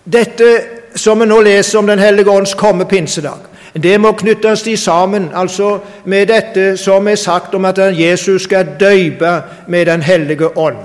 Dette 0.05 0.51
som 0.99 1.21
vi 1.21 1.27
nå 1.27 1.41
leser 1.41 1.79
om 1.79 1.87
Den 1.87 1.99
hellige 1.99 2.31
ånds 2.31 2.55
komme 2.55 2.85
pinsedag, 2.85 3.39
det 3.83 4.01
må 4.01 4.13
knyttes 4.13 4.63
de 4.63 4.77
sammen 4.77 5.31
altså 5.35 5.79
med 6.05 6.27
dette 6.27 6.77
som 6.77 7.09
er 7.09 7.15
sagt 7.17 7.55
om 7.55 7.65
at 7.65 7.79
Jesus 7.79 8.43
skal 8.43 8.75
døype 8.81 9.43
med 9.67 9.87
Den 9.87 10.03
hellige 10.03 10.59
ånd. 10.59 10.77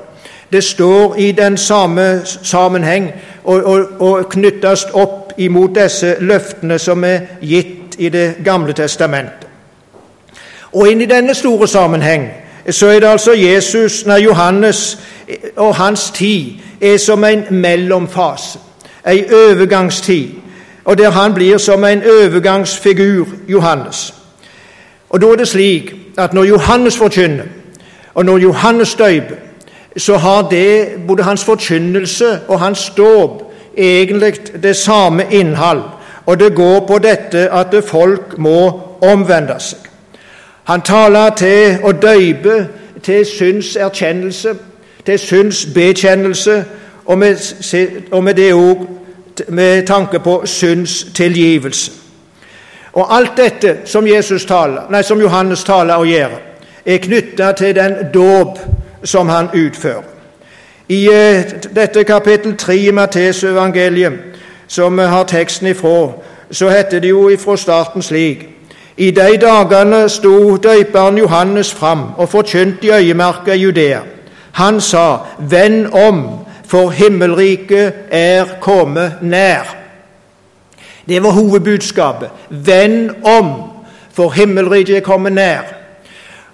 Det 0.51 0.63
står 0.63 1.15
i 1.15 1.31
den 1.31 1.57
samme 1.57 2.21
sammenheng 2.25 3.11
og, 3.43 3.63
og, 3.63 4.01
og 4.01 4.29
knyttes 4.29 4.85
opp 4.93 5.33
imot 5.37 5.75
disse 5.75 6.15
løftene 6.19 6.79
som 6.79 7.03
er 7.03 7.19
gitt 7.41 7.86
i 7.97 8.09
Det 8.09 8.35
gamle 8.45 8.73
testamentet. 8.73 9.47
Og 10.73 10.89
inn 10.89 11.01
i 11.01 11.05
denne 11.05 11.33
store 11.33 11.67
sammenheng 11.67 12.29
så 12.69 12.87
er 12.87 12.99
det 12.99 13.07
altså 13.07 13.33
Jesus, 13.33 14.05
nei, 14.05 14.23
Johannes 14.23 14.99
og 15.55 15.75
hans 15.75 16.11
tid 16.11 16.59
er 16.81 16.97
som 16.97 17.23
en 17.23 17.45
mellomfase, 17.49 18.59
en 19.07 19.33
overgangstid, 19.33 20.27
og 20.85 20.97
der 20.97 21.09
han 21.09 21.33
blir 21.33 21.57
som 21.57 21.83
en 21.83 22.03
overgangsfigur, 22.03 23.27
Johannes. 23.47 24.13
Og 25.09 25.21
Da 25.21 25.27
er 25.27 25.35
det 25.35 25.47
slik 25.47 25.95
at 26.17 26.33
når 26.33 26.43
Johannes 26.43 26.97
forkynner, 26.97 27.43
og 28.13 28.25
når 28.25 28.37
Johannes 28.37 28.95
døyper, 28.95 29.35
så 29.97 30.17
har 30.17 30.49
det 30.49 30.87
både 31.07 31.23
hans 31.23 31.43
forkynnelse 31.43 32.39
og 32.47 32.59
hans 32.59 32.91
dåp 32.97 33.53
egentlig 33.77 34.63
det 34.63 34.75
samme 34.75 35.23
innhold 35.31 35.81
og 36.27 36.39
det 36.39 36.55
går 36.55 36.79
på 36.87 36.97
dette 36.99 37.49
at 37.51 37.75
folk 37.87 38.37
må 38.37 38.81
omvende 39.01 39.55
seg. 39.59 39.79
Han 40.67 40.81
taler 40.83 41.29
til 41.39 41.77
å 41.87 41.93
døype 41.95 42.57
til 43.03 43.25
syndserkjennelse, 43.25 44.55
til 45.05 45.19
syndsbekjennelse, 45.19 46.65
og 47.05 47.17
med, 47.17 47.37
og 48.11 48.23
med 48.23 48.33
det 48.33 48.53
òg 48.53 48.83
med 49.47 49.85
tanke 49.87 50.19
på 50.19 50.41
syndstilgivelse. 50.45 51.91
Og 52.93 53.15
alt 53.17 53.37
dette 53.37 53.77
som, 53.85 54.07
taler, 54.47 54.89
nei, 54.89 55.01
som 55.01 55.21
Johannes 55.21 55.63
taler 55.63 55.95
og 55.95 56.07
gjør, 56.07 56.35
er 56.85 56.97
knytta 56.97 57.51
til 57.51 57.75
den 57.75 57.95
dåp 58.13 58.59
som 59.03 59.29
han 59.29 59.47
utfører. 59.53 60.03
I 60.89 61.07
eh, 61.11 61.45
dette 61.75 62.03
kapittel 62.03 62.57
3 62.57 62.75
i 62.75 62.91
Matteusevangeliet 62.91 64.13
som 64.67 64.97
vi 64.97 65.03
har 65.03 65.23
teksten 65.23 65.67
ifra, 65.67 66.11
så 66.51 66.69
heter 66.69 66.99
det 66.99 67.09
jo 67.09 67.29
ifra 67.29 67.57
starten 67.57 68.01
slik 68.01 68.49
I 68.97 69.11
de 69.11 69.37
dagene 69.37 70.09
sto 70.09 70.57
døyperen 70.57 71.17
Johannes 71.17 71.73
fram 71.73 72.03
og 72.17 72.29
forkynte 72.29 72.87
i 72.87 72.91
øyemerket 72.91 73.55
Judea. 73.55 73.99
Han 74.51 74.81
sa, 74.81 75.17
Vend 75.39 75.87
om, 75.93 76.39
for 76.65 76.89
himmelriket 76.89 77.93
er 78.11 78.45
kommet 78.61 79.13
nær. 79.21 79.75
Det 81.07 81.23
var 81.23 81.29
hovedbudskapet. 81.29 82.29
Vend 82.49 83.09
om, 83.23 83.53
for 84.13 84.29
himmelriket 84.29 84.97
er 84.97 85.01
kommet 85.01 85.33
nær. 85.33 85.77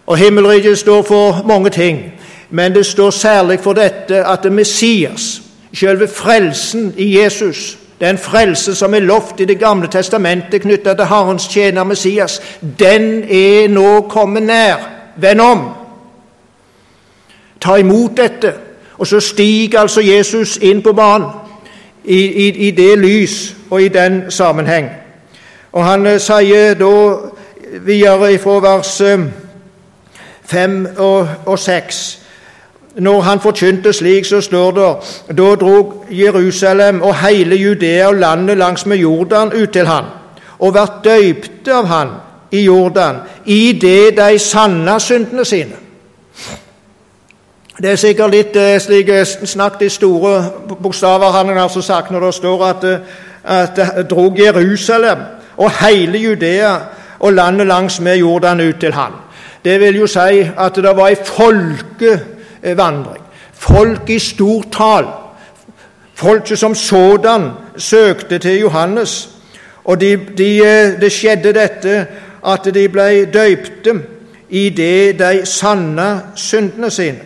Og 0.06 0.17
Himmelriket 0.17 0.78
står 0.78 1.02
for 1.02 1.43
mange 1.47 1.69
ting, 1.69 2.13
men 2.49 2.76
det 2.76 2.86
står 2.86 3.10
særlig 3.10 3.60
for 3.60 3.73
dette 3.73 4.28
at 4.28 4.39
det 4.43 4.52
Messias, 4.52 5.41
selve 5.73 6.08
frelsen 6.08 6.93
i 6.97 7.19
Jesus, 7.19 7.78
den 8.03 8.17
frelse 8.17 8.75
som 8.75 8.93
er 8.93 8.99
lovt 8.99 9.39
i 9.39 9.45
Det 9.45 9.59
gamle 9.59 9.87
testamentet 9.87 10.61
knyttet 10.61 10.97
til 10.97 11.05
Herrens 11.05 11.47
tjener 11.47 11.83
Messias, 11.83 12.41
den 12.79 13.23
er 13.23 13.67
nå 13.67 14.01
kommet 14.01 14.43
nær. 14.43 14.89
Vend 15.15 15.41
om. 15.41 15.69
Ta 17.61 17.75
imot 17.75 18.17
dette. 18.17 18.53
Og 18.97 19.07
så 19.07 19.19
stiger 19.19 19.79
altså 19.79 20.01
Jesus 20.01 20.57
inn 20.57 20.81
på 20.81 20.93
banen 20.93 21.27
i, 22.03 22.17
i, 22.17 22.47
i 22.67 22.71
det 22.71 22.99
lys 22.99 23.55
og 23.69 23.81
i 23.81 23.87
den 23.87 24.31
sammenheng. 24.31 24.89
Og 25.71 25.85
han 25.85 26.05
eh, 26.05 26.19
sier 26.19 26.73
da 26.77 26.91
videre 27.81 28.37
fra 28.37 28.59
vers 28.59 29.01
5 30.45 30.85
eh, 30.85 30.99
og, 31.01 31.27
og 31.45 31.59
6 31.59 32.22
når 32.95 33.21
han 33.21 33.39
forkynte 33.39 33.93
slik, 33.93 34.25
så 34.25 34.41
står 34.41 34.71
det 34.71 35.38
da 35.38 35.56
drog 35.56 36.06
Jerusalem 36.12 37.01
og 37.01 37.15
hele 37.15 37.56
Judea 37.56 38.08
og 38.08 38.15
landet 38.15 38.58
langs 38.58 38.86
med 38.86 38.97
Jordan 38.97 39.53
ut 39.53 39.69
til 39.69 39.88
han, 39.88 40.06
og 40.60 40.73
vært 40.73 41.01
døypte 41.03 41.73
av 41.73 41.86
han 41.86 42.12
i 42.51 42.65
Jordan, 42.65 43.15
i 43.45 43.79
det 43.82 44.17
de 44.17 44.39
sanna 44.39 44.99
syndene 44.99 45.45
sine. 45.45 45.79
Det 47.82 47.89
er 47.91 47.97
sikkert 47.97 48.32
litt 48.32 48.56
eh, 48.56 48.77
slik 48.79 49.10
eh, 49.10 49.25
snakket 49.25 49.88
i 49.88 49.89
store 49.89 50.34
bokstaver, 50.69 51.32
han 51.34 51.49
har 51.49 51.63
altså 51.63 51.82
sagt, 51.82 52.12
når 52.12 52.27
det 52.27 52.34
står 52.34 52.65
at, 52.65 52.84
eh, 52.84 52.99
at 53.43 54.10
drog 54.10 54.39
Jerusalem 54.39 55.25
og 55.58 55.71
hele 55.82 56.17
Judea 56.17 56.75
og 57.19 57.34
landet 57.34 57.67
langs 57.67 57.99
med 57.99 58.17
Jordan 58.17 58.62
ut 58.62 58.75
til 58.79 58.93
han. 58.93 59.12
Det 59.65 59.79
vil 59.79 59.95
jo 59.95 60.08
si 60.08 60.43
at 60.58 60.75
det 60.75 60.95
var 60.95 61.08
ei 61.08 61.15
folkevandring. 62.63 63.23
Folk 63.54 64.10
i 64.10 64.19
stort 64.19 64.71
tall. 64.71 65.06
Folket 66.15 66.60
som 66.60 66.76
sådan 66.76 67.49
søkte 67.78 68.38
til 68.39 68.60
Johannes. 68.60 69.30
Og 69.84 70.02
de, 70.02 70.19
de, 70.38 70.97
det 71.02 71.12
skjedde 71.12 71.54
dette 71.54 72.08
at 72.45 72.73
de 72.73 72.88
ble 72.89 73.26
døypte 73.26 73.93
i 74.49 74.69
det 74.69 75.19
de 75.19 75.45
sanna 75.45 76.19
syndene 76.36 76.91
sine. 76.91 77.19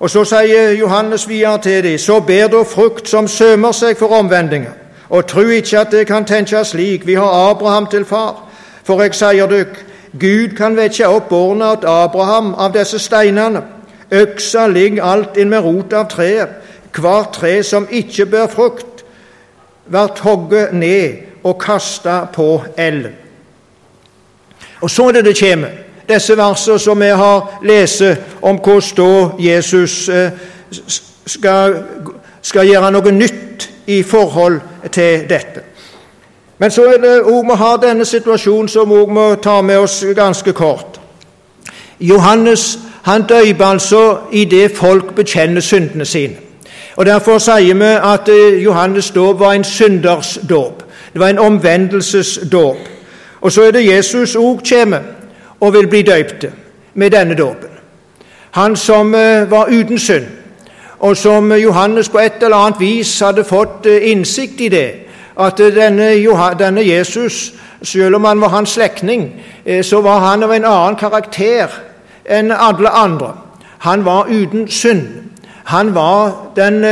Og 0.00 0.10
Så 0.10 0.24
sier 0.24 0.70
Johannes 0.70 1.28
videre 1.28 1.58
til 1.58 1.84
dem.: 1.84 1.98
Så 1.98 2.20
ber 2.20 2.46
da 2.48 2.62
frukt 2.62 3.08
som 3.08 3.28
sømer 3.28 3.72
seg 3.72 3.98
for 3.98 4.06
omvendinger. 4.06 4.70
og 5.10 5.26
tru 5.26 5.40
ikke 5.40 5.78
at 5.78 5.90
det 5.90 6.06
kan 6.06 6.24
tenkes 6.24 6.66
slik, 6.66 7.06
vi 7.06 7.14
har 7.14 7.50
Abraham 7.50 7.86
til 7.86 8.04
far. 8.04 8.46
For 8.84 9.02
jeg 9.02 9.14
sier 9.14 9.46
dykk, 9.46 9.86
Gud 10.20 10.56
kan 10.56 10.76
vekke 10.76 11.08
opp 11.08 11.28
barna 11.28 11.74
til 11.74 11.86
Abraham 11.86 12.54
av 12.54 12.72
disse 12.72 12.98
steinene. 12.98 13.62
Øksa 14.10 14.66
ligger 14.66 15.04
alt 15.04 15.36
inn 15.36 15.50
med 15.50 15.62
rot 15.64 15.92
av 15.92 16.08
treet. 16.10 16.56
Hvert 16.90 17.32
tre 17.32 17.62
som 17.62 17.86
ikke 17.90 18.26
bør 18.26 18.46
frukt, 18.50 19.04
blir 19.90 20.22
hogget 20.24 20.72
ned 20.72 21.44
og 21.44 21.58
kasta 21.58 22.24
på 22.32 22.62
elven. 22.76 23.14
Og 24.80 24.90
så 24.90 25.08
er 25.08 25.12
det 25.12 25.24
det 25.24 25.38
kommer, 25.38 25.70
disse 26.08 26.36
versene 26.36 26.78
som 26.78 27.00
vi 27.00 27.08
har 27.14 27.58
lest 27.62 28.02
om 28.42 28.58
hvordan 28.58 29.38
Jesus 29.38 30.08
eh, 30.08 30.30
skal, 31.26 31.76
skal 32.42 32.66
gjøre 32.66 32.90
noe 32.90 33.12
nytt 33.12 33.68
i 33.86 34.02
forhold 34.02 34.60
til 34.92 35.26
dette. 35.28 35.62
Men 36.58 36.70
så 36.70 36.84
er 36.92 36.98
det 37.00 37.22
òg 37.22 37.46
vi 37.48 37.56
har 37.56 37.76
denne 37.80 38.04
situasjonen 38.04 38.68
som 38.68 38.90
vi 38.90 39.04
må 39.08 39.34
ta 39.42 39.60
med 39.62 39.78
oss 39.78 40.02
ganske 40.16 40.52
kort. 40.52 41.00
Johannes 42.00 42.78
han 43.02 43.22
døyper 43.22 43.64
altså 43.64 44.18
i 44.32 44.44
det 44.44 44.70
folk 44.76 45.14
bekjenner 45.14 45.60
syndene 45.60 46.04
sine. 46.04 46.34
Og 46.96 47.06
Derfor 47.06 47.38
sier 47.38 47.74
vi 47.74 47.84
at 47.84 48.28
eh, 48.28 48.64
Johannes' 48.64 49.14
dåp 49.14 49.40
var 49.40 49.52
en 49.52 49.64
synders 49.64 50.38
dåp. 50.48 50.82
Det 51.12 51.20
var 51.20 51.28
en 51.28 51.38
omvendelsesdåp. 51.38 52.76
Og 53.40 53.52
så 53.52 53.62
er 53.62 53.70
det 53.70 53.86
Jesus 53.86 54.36
òg 54.36 54.60
kommer 54.68 54.98
og 55.60 55.72
vil 55.72 55.88
bli 55.88 56.02
døypt 56.02 56.44
med 56.94 57.10
denne 57.10 57.34
dåpen. 57.34 57.68
Han 58.50 58.76
som 58.76 59.14
eh, 59.14 59.50
var 59.50 59.66
uten 59.70 59.98
synd, 59.98 60.26
og 60.98 61.16
som 61.16 61.52
Johannes 61.52 62.08
på 62.08 62.18
et 62.18 62.42
eller 62.42 62.56
annet 62.56 62.80
vis 62.80 63.20
hadde 63.20 63.44
fått 63.44 63.86
eh, 63.86 64.10
innsikt 64.10 64.60
i 64.60 64.68
det, 64.68 64.90
at 65.38 65.58
denne, 65.58 66.12
denne 66.58 66.88
Jesus, 66.88 67.54
selv 67.82 68.14
om 68.14 68.24
han 68.24 68.40
var 68.40 68.48
hans 68.48 68.68
slektning, 68.68 69.40
så 69.82 70.00
var 70.00 70.18
han 70.18 70.42
av 70.42 70.52
en 70.52 70.64
annen 70.64 70.96
karakter 70.96 71.68
enn 72.24 72.52
alle 72.52 72.88
andre. 72.88 73.32
Han 73.78 74.04
var 74.04 74.26
uten 74.28 74.68
synd. 74.68 75.08
Han 75.64 75.94
var 75.94 76.52
den, 76.56 76.82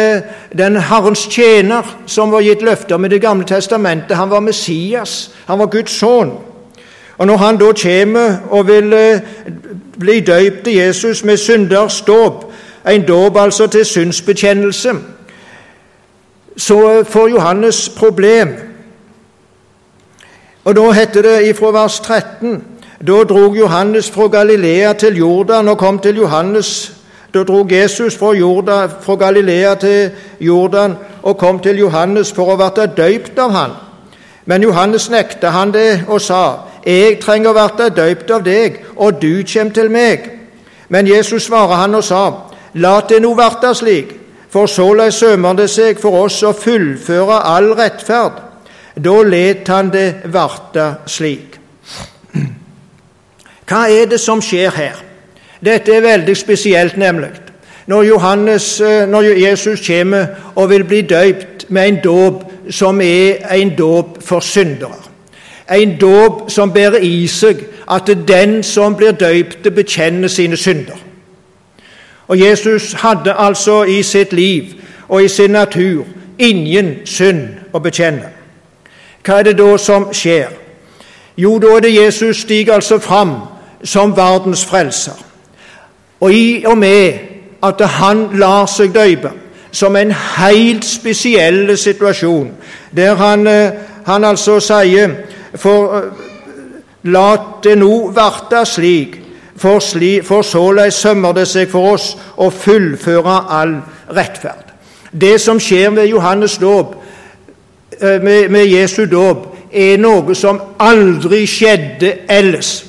den 0.59 0.77
Herrens 0.77 1.29
tjener 1.31 1.83
som 2.07 2.33
var 2.33 2.41
gitt 2.41 2.63
løfter 2.63 2.97
med 2.97 3.11
Det 3.11 3.21
gamle 3.21 3.47
testamentet. 3.47 4.17
Han 4.17 4.31
var 4.31 4.41
Messias. 4.41 5.31
Han 5.47 5.59
var 5.59 5.67
Guds 5.67 5.91
sønn. 5.91 6.33
Og 7.19 7.27
Når 7.27 7.37
han 7.37 7.57
da 7.59 7.73
kommer 7.73 8.37
og 8.51 8.67
vil 8.67 8.93
eh, 8.93 9.21
bli 9.99 10.21
døypt 10.21 10.65
til 10.65 10.75
Jesus 10.75 11.25
med 11.25 11.37
synders 11.37 12.01
dåp, 12.01 12.53
en 12.89 13.07
dåp 13.09 13.37
altså 13.37 13.67
til 13.67 13.85
syndsbekjennelse, 13.85 14.93
så 16.57 17.05
får 17.09 17.29
Johannes 17.29 17.89
problem. 17.89 18.49
Og 20.65 20.77
Da 20.77 20.91
heter 20.91 21.23
det 21.23 21.57
fra 21.57 21.71
vers 21.71 22.01
13 22.01 22.65
Da 23.07 23.25
drog 23.25 23.59
Johannes 23.59 24.11
fra 24.11 24.27
Galilea 24.27 24.93
til 24.93 25.17
Jordan 25.17 25.69
og 25.69 25.79
kom 25.79 25.99
til 25.99 26.17
Johannes 26.17 26.99
da 27.35 27.45
drog 27.45 27.73
Jesus 27.73 28.17
fra, 28.17 28.33
Jordan, 28.33 28.91
fra 29.01 29.15
Galilea 29.15 29.75
til 29.75 30.11
Jordan 30.41 30.97
og 31.23 31.39
kom 31.39 31.59
til 31.61 31.79
Johannes 31.79 32.33
for 32.33 32.55
å 32.55 32.57
bli 32.57 32.87
døypt 32.97 33.39
av 33.39 33.53
han. 33.53 33.75
Men 34.47 34.63
Johannes 34.63 35.11
nekta 35.11 35.51
han 35.51 35.73
det 35.73 36.05
og 36.09 36.21
sa:" 36.21 36.57
Jeg 36.87 37.21
trenger 37.21 37.51
å 37.51 37.69
bli 37.77 37.91
døypt 37.97 38.31
av 38.31 38.45
deg, 38.45 38.81
og 38.97 39.23
du 39.23 39.45
kommer 39.53 39.73
til 39.73 39.91
meg. 39.91 40.31
Men 40.89 41.07
Jesus 41.07 41.43
svarer 41.43 41.75
han 41.75 41.95
og 41.95 42.05
sa:" 42.05 42.33
La 42.75 43.01
det 43.01 43.23
nå 43.23 43.35
verte 43.35 43.75
slik, 43.75 44.17
for 44.51 44.67
såleis 44.67 45.15
sømer 45.15 45.53
det 45.53 45.71
seg 45.71 46.01
for 46.01 46.25
oss 46.25 46.43
å 46.43 46.53
fullføre 46.53 47.45
all 47.45 47.75
rettferd. 47.75 48.33
Da 49.05 49.23
let 49.23 49.69
han 49.69 49.91
det 49.91 50.15
verte 50.25 50.95
slik. 51.07 51.59
Hva 53.69 53.89
er 53.93 54.07
det 54.09 54.21
som 54.21 54.41
skjer 54.43 54.71
her? 54.71 54.97
Dette 55.65 55.93
er 55.93 56.01
veldig 56.01 56.37
spesielt, 56.37 56.97
nemlig. 56.97 57.31
Når, 57.87 58.03
Johannes, 58.03 58.81
eh, 58.81 59.09
når 59.09 59.23
Jesus 59.23 59.87
kommer 59.87 60.27
og 60.55 60.71
vil 60.71 60.85
bli 60.85 61.01
døypt 61.03 61.67
med 61.69 61.89
en 61.89 62.01
dåp 62.05 62.45
som 62.71 63.01
er 63.01 63.45
en 63.55 63.77
dåp 63.77 64.23
for 64.23 64.41
syndere. 64.41 64.97
En 65.71 65.99
dåp 66.01 66.51
som 66.51 66.73
bærer 66.73 67.01
i 67.03 67.27
seg 67.27 67.65
at 67.91 68.11
den 68.29 68.63
som 68.63 68.97
blir 68.97 69.13
døypt, 69.13 69.75
bekjenner 69.75 70.29
sine 70.29 70.57
synder. 70.57 70.97
Og 72.29 72.41
Jesus 72.41 72.93
hadde 72.93 73.33
altså 73.33 73.83
i 73.83 74.03
sitt 74.03 74.33
liv 74.33 74.65
og 75.09 75.25
i 75.25 75.29
sin 75.29 75.51
natur 75.51 76.05
ingen 76.39 76.95
synd 77.05 77.73
å 77.73 77.81
bekjenne. 77.81 78.29
Hva 79.25 79.41
er 79.41 79.43
det 79.43 79.59
da 79.59 79.77
som 79.77 80.09
skjer? 80.13 80.49
Jo, 81.37 81.59
da 81.59 81.77
er 81.77 81.81
det 81.81 81.95
Jesus 81.95 82.37
stiger 82.45 82.75
altså 82.75 82.99
fram 82.99 83.37
som 83.85 84.17
verdens 84.17 84.65
frelser. 84.65 85.25
Og 86.21 86.33
i 86.35 86.65
og 86.67 86.79
med 86.79 87.13
at 87.63 87.81
han 87.99 88.29
lar 88.39 88.67
seg 88.67 88.95
døype, 88.95 89.31
som 89.71 89.97
en 89.97 90.13
helt 90.13 90.85
spesiell 90.85 91.77
situasjon, 91.79 92.51
der 92.97 93.15
han, 93.15 93.47
eh, 93.47 93.73
han 94.07 94.25
altså 94.25 94.61
sier 94.61 95.11
for 95.55 95.97
eh, 95.97 96.03
la 97.03 97.37
det 97.63 97.77
nå 97.79 98.11
verte 98.15 98.65
slik, 98.67 99.19
for, 99.59 99.83
sli, 99.83 100.21
for 100.23 100.43
såleis 100.47 100.95
sømmer 101.03 101.35
det 101.35 101.49
seg 101.51 101.71
for 101.71 101.95
oss 101.95 102.13
å 102.39 102.51
fullføre 102.51 103.41
all 103.51 103.75
rettferd. 104.15 104.71
Det 105.11 105.41
som 105.41 105.59
skjer 105.61 105.91
med 105.91 106.07
Johannes 106.07 106.59
dåp, 106.59 106.95
eh, 108.01 108.23
med, 108.23 108.51
med 108.51 108.67
Jesu 108.67 109.07
dåp, 109.07 109.47
er 109.73 109.99
noe 110.01 110.35
som 110.35 110.61
aldri 110.81 111.45
skjedde 111.47 112.15
ellers. 112.29 112.88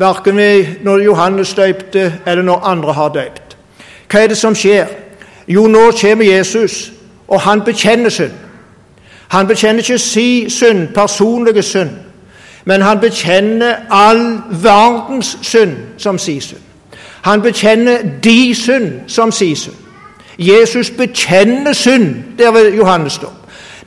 Verken 0.00 0.40
når 0.82 0.98
Johannes 0.98 1.54
døypte, 1.54 2.14
eller 2.26 2.42
når 2.42 2.60
andre 2.64 2.92
har 2.92 3.08
døypt. 3.08 3.56
Hva 4.10 4.22
er 4.22 4.32
det 4.32 4.36
som 4.36 4.54
skjer? 4.54 4.86
Jo, 5.48 5.66
nå 5.66 5.90
kommer 6.00 6.24
Jesus, 6.24 6.92
og 7.28 7.40
han 7.40 7.60
bekjenner 7.60 8.10
synd. 8.10 8.32
Han 9.28 9.46
bekjenner 9.46 9.82
ikke 9.82 9.98
si 9.98 10.50
synd, 10.50 10.88
personlige 10.94 11.62
synd, 11.62 11.90
men 12.64 12.82
han 12.82 13.00
bekjenner 13.00 13.74
all 13.90 14.40
verdens 14.50 15.38
synd 15.42 15.76
som 15.98 16.18
si 16.18 16.40
synd. 16.40 16.60
Han 17.22 17.42
bekjenner 17.42 17.98
de 18.24 18.54
synd 18.54 18.92
som 19.06 19.32
si 19.32 19.54
synd. 19.54 19.76
Jesus 20.38 20.90
bekjenner 20.90 21.72
synd 21.72 22.14
der 22.38 22.50
ved 22.50 22.72
Johannes 22.72 23.18
dåp. 23.18 23.36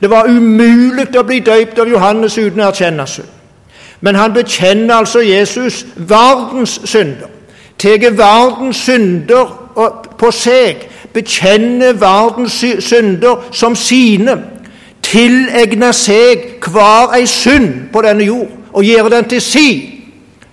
Det 0.00 0.10
var 0.10 0.28
umulig 0.28 1.10
å 1.18 1.22
bli 1.26 1.40
døypt 1.40 1.78
av 1.78 1.88
Johannes 1.88 2.38
uten 2.38 2.60
å 2.60 2.68
erkjenne 2.70 3.06
synd. 3.06 3.33
Men 4.04 4.14
han 4.14 4.32
bekjenner 4.32 4.94
altså 4.94 5.20
Jesus 5.20 5.86
verdens 5.96 6.80
synder. 6.84 7.26
Tar 7.78 8.10
verdens 8.10 8.76
synder 8.76 9.70
på 10.18 10.30
seg, 10.30 10.82
bekjenner 11.12 11.96
verdens 11.96 12.58
synder 12.84 13.46
som 13.52 13.76
sine 13.76 14.36
tilegner 15.02 15.96
seg 15.96 16.44
hver 16.68 17.16
ei 17.16 17.24
synd 17.26 17.88
på 17.92 18.04
denne 18.04 18.28
jord 18.28 18.52
og 18.72 18.84
gjøre 18.84 19.14
den 19.16 19.28
til 19.32 19.40
si. 19.40 19.68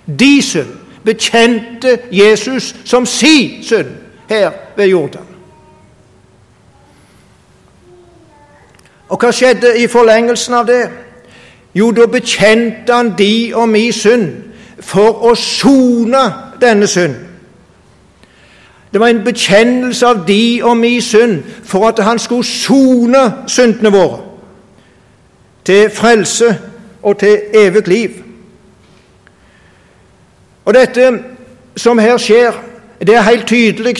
De 0.08 0.32
synd 0.42 0.72
bekjente 1.04 1.98
Jesus 2.12 2.72
som 2.86 3.06
si 3.06 3.60
synd 3.68 3.92
her 4.30 4.52
ved 4.78 4.94
Jordan. 4.96 5.28
Og 9.10 9.20
hva 9.20 9.36
skjedde 9.36 9.76
i 9.84 9.92
forlengelsen 9.92 10.56
av 10.56 10.68
det? 10.72 10.86
Jo, 11.76 11.92
da 11.92 12.06
bekjente 12.06 12.94
han 12.94 13.14
de 13.18 13.52
og 13.56 13.70
mi 13.70 13.92
synd 13.92 14.32
for 14.82 15.24
å 15.30 15.36
sone 15.36 16.24
denne 16.62 16.88
synd. 16.88 17.16
Det 18.92 19.00
var 19.00 19.08
en 19.08 19.24
bekjennelse 19.24 20.08
av 20.08 20.26
de 20.28 20.60
og 20.64 20.76
mi 20.78 20.98
synd 21.02 21.44
for 21.64 21.88
at 21.88 22.02
han 22.04 22.20
skulle 22.20 22.44
sone 22.44 23.24
syndene 23.48 23.92
våre 23.94 24.20
til 25.66 25.90
frelse 25.94 26.58
og 27.04 27.20
til 27.20 27.38
evig 27.54 27.88
liv. 27.88 28.12
Og 30.66 30.74
dette 30.74 31.12
som 31.78 32.00
her 32.00 32.18
skjer, 32.18 32.58
det 33.00 33.16
er 33.16 33.26
helt 33.26 33.48
tydelig 33.48 33.96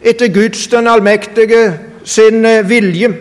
etter 0.00 0.30
Guds 0.32 0.68
den 0.68 0.86
allmektige 0.86 1.78
sin 2.04 2.44
eh, 2.44 2.68
vilje 2.68 3.14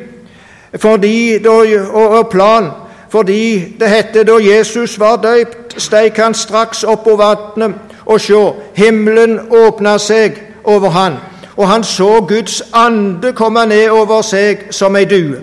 fordi, 0.78 1.48
og 1.48 2.30
plan. 2.30 2.70
Fordi 3.10 3.74
det 3.80 3.90
heter 3.90 4.24
da 4.24 4.38
Jesus 4.42 5.00
var 5.00 5.16
døypt, 5.16 5.82
steik 5.82 6.18
han 6.18 6.34
straks 6.34 6.84
opp 6.84 7.04
på 7.04 7.16
vannet, 7.16 7.76
og 8.06 8.22
sjå, 8.22 8.56
himmelen 8.76 9.40
åpna 9.52 9.98
seg 10.00 10.40
over 10.64 10.90
han, 10.90 11.18
og 11.58 11.68
han 11.68 11.84
så 11.84 12.22
Guds 12.28 12.62
ande 12.74 13.34
komme 13.34 13.66
ned 13.66 13.90
over 13.90 14.22
seg 14.22 14.68
som 14.72 14.96
ei 14.96 15.06
due. 15.06 15.40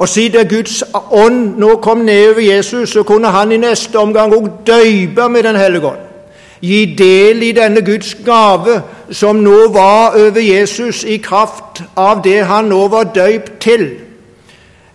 Og 0.00 0.08
siden 0.08 0.48
Guds 0.48 0.82
ånd 1.12 1.58
nå 1.60 1.76
kom 1.84 1.98
ned 2.08 2.30
over 2.30 2.40
Jesus, 2.40 2.90
så 2.90 3.02
kunne 3.02 3.28
han 3.28 3.52
i 3.52 3.60
neste 3.60 3.98
omgang 3.98 4.32
òg 4.32 4.48
døype 4.66 5.28
med 5.28 5.42
Den 5.42 5.56
hellige 5.56 5.86
ånd. 5.86 6.06
Gi 6.60 6.94
del 6.98 7.42
i 7.42 7.52
denne 7.52 7.80
Guds 7.80 8.14
gave 8.24 8.82
som 9.10 9.36
nå 9.36 9.68
var 9.72 10.16
over 10.16 10.40
Jesus 10.40 11.04
i 11.04 11.16
kraft 11.16 11.82
av 11.96 12.20
det 12.24 12.44
han 12.44 12.64
nå 12.68 12.88
var 12.88 13.12
døypt 13.14 13.58
til. 13.60 13.88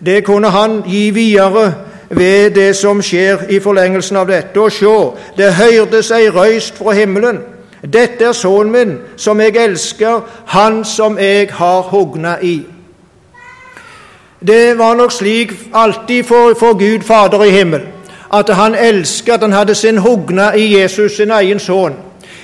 Det 0.04 0.24
kunne 0.24 0.50
han 0.50 0.82
gi 0.86 1.10
videre 1.10 1.74
ved 2.08 2.50
det 2.50 2.76
som 2.76 3.02
skjer 3.02 3.48
i 3.48 3.60
forlengelsen 3.60 4.16
av 4.16 4.28
dette. 4.28 4.60
Og 4.60 4.72
sjå, 4.72 5.16
det 5.36 5.54
høyrdes 5.54 6.10
ei 6.10 6.28
røyst 6.30 6.78
fra 6.78 6.94
himmelen. 6.94 7.40
Dette 7.82 8.24
er 8.24 8.32
sønnen 8.32 8.72
min, 8.72 8.96
som 9.16 9.40
jeg 9.40 9.56
elsker, 9.56 10.20
han 10.46 10.84
som 10.84 11.18
jeg 11.18 11.48
har 11.52 11.82
hugna 11.90 12.38
i. 12.42 12.60
Det 14.46 14.78
var 14.78 14.94
nok 14.94 15.12
slik 15.12 15.52
alltid 15.74 16.24
for, 16.24 16.54
for 16.58 16.78
Gud 16.78 17.02
Fader 17.04 17.44
i 17.44 17.50
himmelen 17.50 17.92
at 18.32 18.48
han 18.54 18.74
elsket 18.74 19.34
at 19.34 19.40
han 19.40 19.52
hadde 19.52 19.74
sin 19.74 19.98
hugna 19.98 20.52
i 20.52 20.80
Jesus, 20.80 21.16
sin 21.16 21.30
egen 21.30 21.58
sønn. 21.58 21.94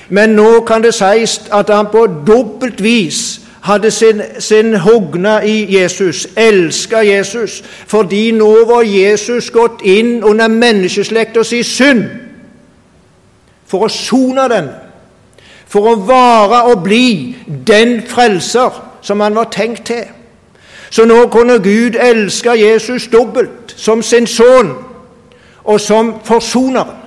Men 0.09 0.29
nå 0.29 0.59
kan 0.67 0.83
det 0.83 0.93
sies 0.93 1.41
at 1.51 1.69
han 1.69 1.87
på 1.91 2.05
dobbelt 2.27 2.83
vis 2.83 3.39
hadde 3.63 3.91
sin, 3.91 4.21
sin 4.39 4.75
hogna 4.75 5.39
i 5.41 5.79
Jesus, 5.79 6.27
elska 6.35 7.01
Jesus, 7.01 7.63
fordi 7.87 8.31
nå 8.31 8.65
var 8.65 8.81
Jesus 8.81 9.49
gått 9.49 9.81
inn 9.81 10.23
under 10.23 10.47
menneskeslekta 10.47 11.43
si 11.47 11.63
synd 11.63 12.03
for 13.67 13.87
å 13.87 13.91
sone 13.91 14.49
den, 14.51 14.67
for 15.67 15.93
å 15.93 15.95
vare 16.05 16.65
og 16.73 16.83
bli 16.83 17.35
den 17.67 18.01
frelser 18.07 18.75
som 19.01 19.23
han 19.23 19.35
var 19.35 19.47
tenkt 19.51 19.87
til. 19.87 20.03
Så 20.93 21.05
nå 21.09 21.23
kunne 21.33 21.57
Gud 21.63 21.95
elske 21.95 22.53
Jesus 22.59 23.07
dobbelt, 23.07 23.73
som 23.75 24.03
sin 24.03 24.27
sønn 24.27 24.75
og 25.63 25.79
som 25.81 26.13
forsoneren, 26.23 26.99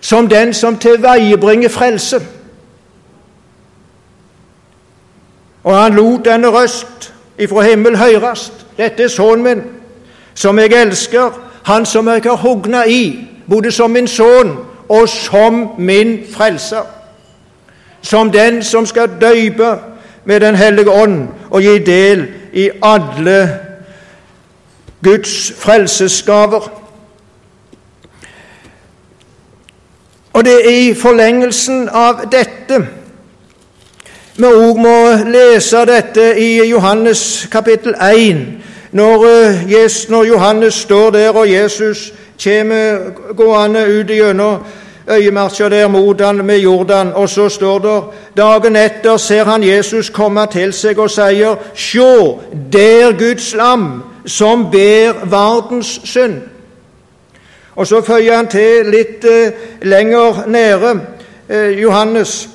som 0.00 0.28
den 0.28 0.54
som 0.54 0.78
tilveiebringer 0.80 1.68
frelse. 1.68 2.20
Og 5.66 5.82
han 5.82 5.94
lot 5.94 6.24
denne 6.24 6.48
røst 6.48 7.12
ifra 7.38 7.62
himmel 7.66 7.96
høyrast. 7.98 8.52
Dette 8.78 9.02
er 9.02 9.08
sønnen 9.10 9.42
min, 9.42 9.62
som 10.34 10.58
jeg 10.58 10.72
elsker, 10.72 11.30
han 11.66 11.86
som 11.86 12.08
jeg 12.08 12.22
har 12.22 12.36
hugna 12.36 12.84
i, 12.86 13.26
både 13.50 13.72
som 13.74 13.90
min 13.90 14.06
sønn 14.06 14.52
og 14.88 15.08
som 15.08 15.68
min 15.78 16.20
frelser. 16.34 16.86
Som 18.02 18.30
den 18.30 18.62
som 18.62 18.86
skal 18.86 19.10
døype 19.20 19.78
med 20.24 20.40
Den 20.40 20.54
hellige 20.54 20.90
ånd 20.90 21.28
og 21.50 21.62
gi 21.62 21.78
del 21.78 22.28
i 22.52 22.70
alle 22.82 23.58
Guds 25.02 25.52
frelsesgaver. 25.58 26.70
Og 30.32 30.44
det 30.44 30.54
er 30.66 30.78
i 30.90 30.94
forlengelsen 30.94 31.88
av 31.88 32.22
dette 32.32 32.86
vi 34.38 34.44
òg 34.44 34.76
må 34.76 34.96
lese 35.32 35.84
dette 35.88 36.34
i 36.38 36.68
Johannes 36.68 37.46
kapittel 37.50 37.94
1, 37.94 38.40
når, 38.92 39.24
eh, 39.26 39.90
når 40.08 40.24
Johannes 40.24 40.74
står 40.74 41.10
der 41.10 41.30
og 41.30 41.50
Jesus 41.52 42.12
kommer 42.44 42.98
gående 43.36 43.86
ut 44.00 44.06
gjennom 44.06 44.58
øyemarsja 45.08 45.68
der 45.68 45.88
mot 45.88 46.20
han 46.20 46.44
med 46.44 46.58
Jordan, 46.58 47.12
og 47.14 47.28
så 47.28 47.48
står 47.48 47.78
det 47.78 48.02
dagen 48.36 48.76
etter 48.76 49.16
ser 49.16 49.44
han 49.44 49.62
Jesus 49.62 50.10
komme 50.10 50.46
til 50.52 50.72
seg 50.72 50.98
og 50.98 51.10
sier, 51.10 51.56
Sjå, 51.74 52.40
der 52.72 53.12
Guds 53.18 53.54
lam 53.54 54.02
som 54.26 54.70
ber 54.70 55.24
verdens 55.24 56.00
synd. 56.04 56.42
Og 57.76 57.86
så 57.86 58.02
føyer 58.02 58.36
han 58.36 58.48
til 58.48 58.90
litt 58.90 59.24
eh, 59.24 59.52
lenger 59.82 60.44
nede, 60.46 61.00
eh, 61.48 61.82
Johannes, 61.82 62.48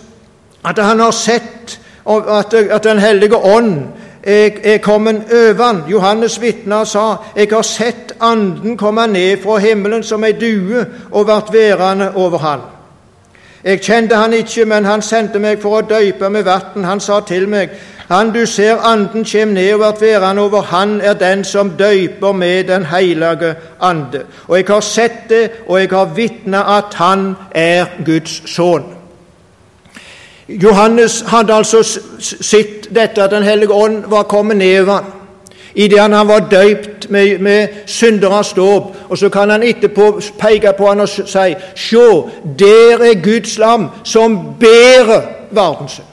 at 0.65 0.79
han 0.79 0.99
har 0.99 1.11
sett 1.11 1.79
at, 2.09 2.53
at 2.53 2.83
Den 2.83 2.99
hellige 2.99 3.35
ånd 3.35 3.83
er, 4.23 4.49
er 4.63 4.77
kommet 4.77 5.23
over 5.33 5.63
han. 5.63 5.83
Johannes 5.87 6.41
vitna 6.41 6.85
sa, 6.85 7.15
'Jeg 7.35 7.47
har 7.51 7.61
sett 7.61 8.13
Anden 8.21 8.77
komme 8.77 9.07
ned 9.07 9.37
fra 9.43 9.57
himmelen 9.57 10.03
som 10.03 10.23
ei 10.23 10.31
due 10.31 10.85
og 11.11 11.27
vært 11.27 11.53
værende 11.53 12.11
over 12.15 12.37
han.' 12.37 12.59
Jeg 13.63 13.81
kjente 13.81 14.15
han 14.15 14.33
ikke, 14.33 14.65
men 14.65 14.85
han 14.85 15.01
sendte 15.01 15.39
meg 15.39 15.59
for 15.61 15.77
å 15.77 15.81
døype 15.81 16.29
med 16.29 16.43
vann. 16.43 16.83
Han 16.83 16.99
sa 16.99 17.19
til 17.19 17.49
meg, 17.49 17.69
han 18.09 18.31
du 18.33 18.45
ser 18.45 18.81
anden 18.83 19.23
kjem 19.23 19.47
ned 19.47 19.73
og 19.73 19.79
vert 19.79 20.01
værende 20.01 20.41
over, 20.41 20.61
han 20.61 21.01
er 21.01 21.13
den 21.13 21.43
som 21.43 21.69
døyper 21.69 22.31
med 22.31 22.63
Den 22.63 22.85
hellige 22.85 23.55
ande. 23.81 24.23
Og 24.47 24.57
jeg 24.57 24.65
har 24.67 24.79
sett 24.79 25.29
det, 25.29 25.51
og 25.67 25.79
jeg 25.79 25.89
har 25.89 26.05
vitna 26.05 26.77
at 26.77 26.93
han 26.93 27.35
er 27.51 27.85
Guds 28.05 28.49
sønn. 28.49 29.00
Johannes 30.63 31.21
hadde 31.27 31.53
altså 31.53 31.99
sett 32.19 32.95
dette 32.95 33.23
at 33.23 33.31
Den 33.31 33.43
hellige 33.43 33.73
ånd 33.73 34.03
var 34.07 34.23
kommet 34.23 34.57
ned 34.57 34.81
over 34.81 34.93
ham 34.93 35.05
idet 35.75 35.99
han 35.99 36.27
var 36.27 36.39
døypt 36.39 37.09
med, 37.09 37.39
med 37.39 37.67
synderes 37.85 38.53
dåp. 38.53 38.83
Og 39.09 39.17
så 39.17 39.29
kan 39.29 39.49
han 39.49 39.63
etterpå 39.63 40.21
peke 40.39 40.73
på 40.77 40.87
han 40.87 40.99
og 40.99 41.09
si 41.09 41.21
Se, 41.75 41.97
der 42.59 42.97
er 42.99 43.23
Guds 43.23 43.57
lam 43.57 43.87
som 44.03 44.55
bærer 44.59 45.21
verdens 45.51 45.91
synd. 45.91 46.05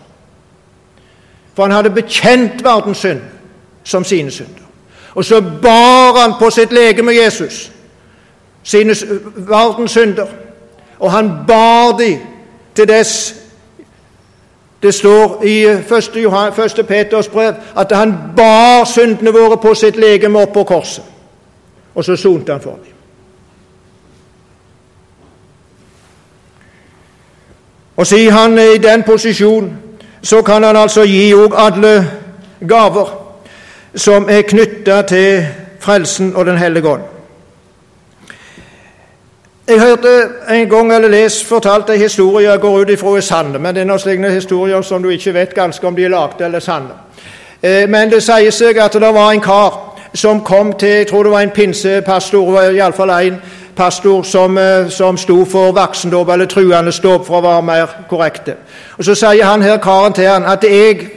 For 1.54 1.62
han 1.62 1.72
hadde 1.72 1.90
bekjent 1.90 2.64
verdens 2.64 2.98
synd 2.98 3.20
som 3.84 4.04
sine 4.04 4.30
synder. 4.30 4.62
Og 5.14 5.24
så 5.24 5.40
bar 5.62 6.20
han 6.20 6.32
på 6.38 6.50
sitt 6.50 6.72
legeme 6.72 7.12
Jesus 7.24 7.72
sine 8.62 8.94
verdens 9.36 9.90
synder. 9.90 10.26
Og 10.98 11.12
han 11.12 11.32
bar 11.48 11.96
de 11.96 12.18
til 12.74 12.88
dess 12.88 13.34
det 14.82 14.94
står 14.94 15.42
i 15.44 15.64
1. 15.64 16.86
Peters 16.88 17.28
brev 17.28 17.54
at 17.76 17.92
han 17.92 18.14
bar 18.36 18.84
syndene 18.84 19.32
våre 19.32 19.56
på 19.56 19.74
sitt 19.74 19.96
legeme 19.96 20.42
opp 20.42 20.52
på 20.52 20.64
korset. 20.64 21.04
Og 21.94 22.04
så 22.04 22.16
sonte 22.16 22.52
han 22.52 22.60
for 22.60 22.70
dem. 22.70 22.94
Og 27.96 28.06
siden 28.06 28.32
han 28.32 28.58
er 28.58 28.74
i 28.74 28.78
den 28.78 29.02
posisjonen, 29.02 29.78
så 30.22 30.42
kan 30.42 30.62
han 30.62 30.76
altså 30.76 31.02
gi 31.02 31.34
òg 31.34 31.54
alle 31.56 32.10
gaver 32.68 33.08
som 33.94 34.28
er 34.30 34.42
knytta 34.42 35.02
til 35.02 35.46
frelsen 35.80 36.36
og 36.36 36.46
Den 36.46 36.58
hellige 36.58 36.88
ånd. 36.88 37.17
Jeg 39.68 39.80
hørte 39.80 40.08
en 40.50 40.68
gang 40.68 40.94
eller 40.94 41.08
lest 41.08 41.46
fortalt 41.46 41.90
en 41.90 42.00
historie 42.00 42.56
går 42.58 42.78
ut 42.78 42.90
ifra 42.90 43.16
er 43.16 43.20
sann, 43.20 43.56
men 43.60 43.74
det 43.74 43.80
er 43.80 43.84
noen 43.84 44.00
slike 44.00 44.30
historier 44.30 44.82
som 44.82 45.02
du 45.02 45.08
ikke 45.12 45.34
vet 45.34 45.54
ganske 45.54 45.86
om 45.86 45.96
de 45.96 46.04
er 46.04 46.08
lagde 46.08 46.44
eller 46.44 46.60
sanne. 46.60 46.94
Eh, 47.62 47.84
men 47.88 48.08
det 48.08 48.22
sier 48.24 48.50
seg 48.50 48.78
at 48.80 48.92
det 48.96 49.10
var 49.14 49.32
en 49.32 49.42
kar 49.44 49.74
som 50.14 50.40
kom 50.40 50.72
til 50.72 50.88
Jeg 50.88 51.06
tror 51.06 51.22
det 51.22 51.32
var 51.32 51.40
en 51.40 51.50
pinsepastor, 51.50 52.62
iallfall 52.62 53.10
en 53.10 53.36
pastor 53.76 54.22
som, 54.22 54.58
eh, 54.58 54.88
som 54.88 55.16
sto 55.16 55.44
for 55.44 55.72
voksendåp, 55.72 56.28
eller 56.28 56.46
truende 56.46 56.92
dåp, 57.02 57.26
for 57.26 57.38
å 57.38 57.42
være 57.42 57.62
mer 57.62 57.86
korrekte. 58.08 58.54
Og 58.98 59.04
Så 59.04 59.14
sier 59.14 59.44
han 59.44 59.62
her 59.62 59.76
karen 59.76 60.12
til 60.12 60.24
han 60.24 60.44
at 60.44 60.64
jeg 60.64 61.10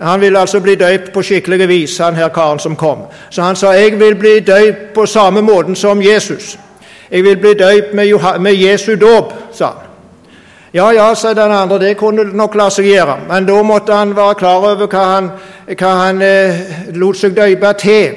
han 0.00 0.20
ville 0.20 0.38
altså 0.38 0.60
bli 0.60 0.74
døypt 0.74 1.12
på 1.12 1.22
skikkelig 1.22 1.68
vis, 1.68 1.98
han 1.98 2.14
her 2.14 2.28
karen 2.28 2.58
som 2.58 2.76
kom. 2.76 2.98
Så 3.30 3.42
han 3.42 3.56
sa 3.56 3.72
jeg 3.72 4.00
vil 4.00 4.14
bli 4.14 4.40
døypt 4.40 4.94
på 4.94 5.06
samme 5.06 5.42
måten 5.42 5.76
som 5.76 6.02
Jesus. 6.02 6.58
'Jeg 7.10 7.24
vil 7.24 7.36
bli 7.36 7.54
døypt 7.54 7.94
med, 8.40 8.54
Jesu 8.54 8.96
dåp', 8.96 9.32
sa 9.52 9.64
han. 9.64 9.88
Ja, 10.72 10.90
ja, 10.90 11.14
sa 11.14 11.34
den 11.34 11.52
andre, 11.52 11.78
det 11.78 11.96
kunne 11.96 12.24
nok 12.24 12.54
la 12.54 12.70
seg 12.70 12.84
gjøre, 12.84 13.16
men 13.28 13.46
da 13.46 13.62
måtte 13.62 13.92
han 13.92 14.16
være 14.16 14.34
klar 14.34 14.56
over 14.56 14.86
hva 14.86 15.04
han, 15.14 15.30
hva 15.78 15.92
han 16.04 16.22
eh, 16.22 16.54
lot 16.92 17.16
seg 17.16 17.36
døype 17.36 17.72
til. 17.78 18.14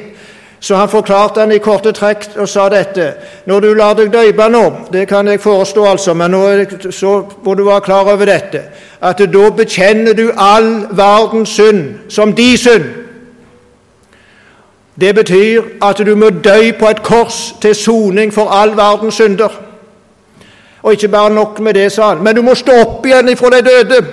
Så 0.59 0.75
han 0.75 0.89
forklarte 0.89 1.39
han 1.39 1.51
i 1.51 1.57
korte 1.57 1.89
trekk 1.91 2.35
og 2.37 2.49
sa 2.49 2.67
dette. 2.69 3.13
Når 3.45 3.59
du 3.59 3.73
lar 3.73 3.95
deg 3.97 4.11
døype 4.13 4.45
nå, 4.49 4.63
det 4.93 5.07
kan 5.09 5.27
jeg 5.27 5.41
forestå, 5.41 5.85
altså, 5.85 6.13
men 6.13 6.31
nå 6.31 6.91
så 6.91 7.13
må 7.43 7.53
du 7.53 7.63
være 7.65 7.81
klar 7.81 8.11
over 8.13 8.25
dette, 8.25 8.61
at 9.01 9.23
da 9.33 9.49
bekjenner 9.57 10.13
du 10.13 10.27
all 10.37 10.85
verdens 10.91 11.49
synd 11.49 12.11
som 12.13 12.35
de 12.35 12.57
synd. 12.57 13.00
Det 14.99 15.15
betyr 15.15 15.63
at 15.81 15.97
du 15.97 16.15
må 16.15 16.29
dø 16.29 16.71
på 16.79 16.89
et 16.89 17.03
kors 17.03 17.55
til 17.61 17.75
soning 17.75 18.33
for 18.33 18.49
all 18.49 18.77
verdens 18.77 19.13
synder. 19.13 19.49
Og 20.83 20.91
ikke 20.91 21.07
bare 21.07 21.29
nok 21.29 21.59
med 21.59 21.73
det, 21.73 21.91
sa 21.91 22.09
han, 22.09 22.23
men 22.23 22.35
du 22.35 22.41
må 22.41 22.55
stå 22.55 22.71
opp 22.81 23.05
igjen 23.05 23.29
ifra 23.29 23.49
de 23.49 23.61
døde. 23.61 24.05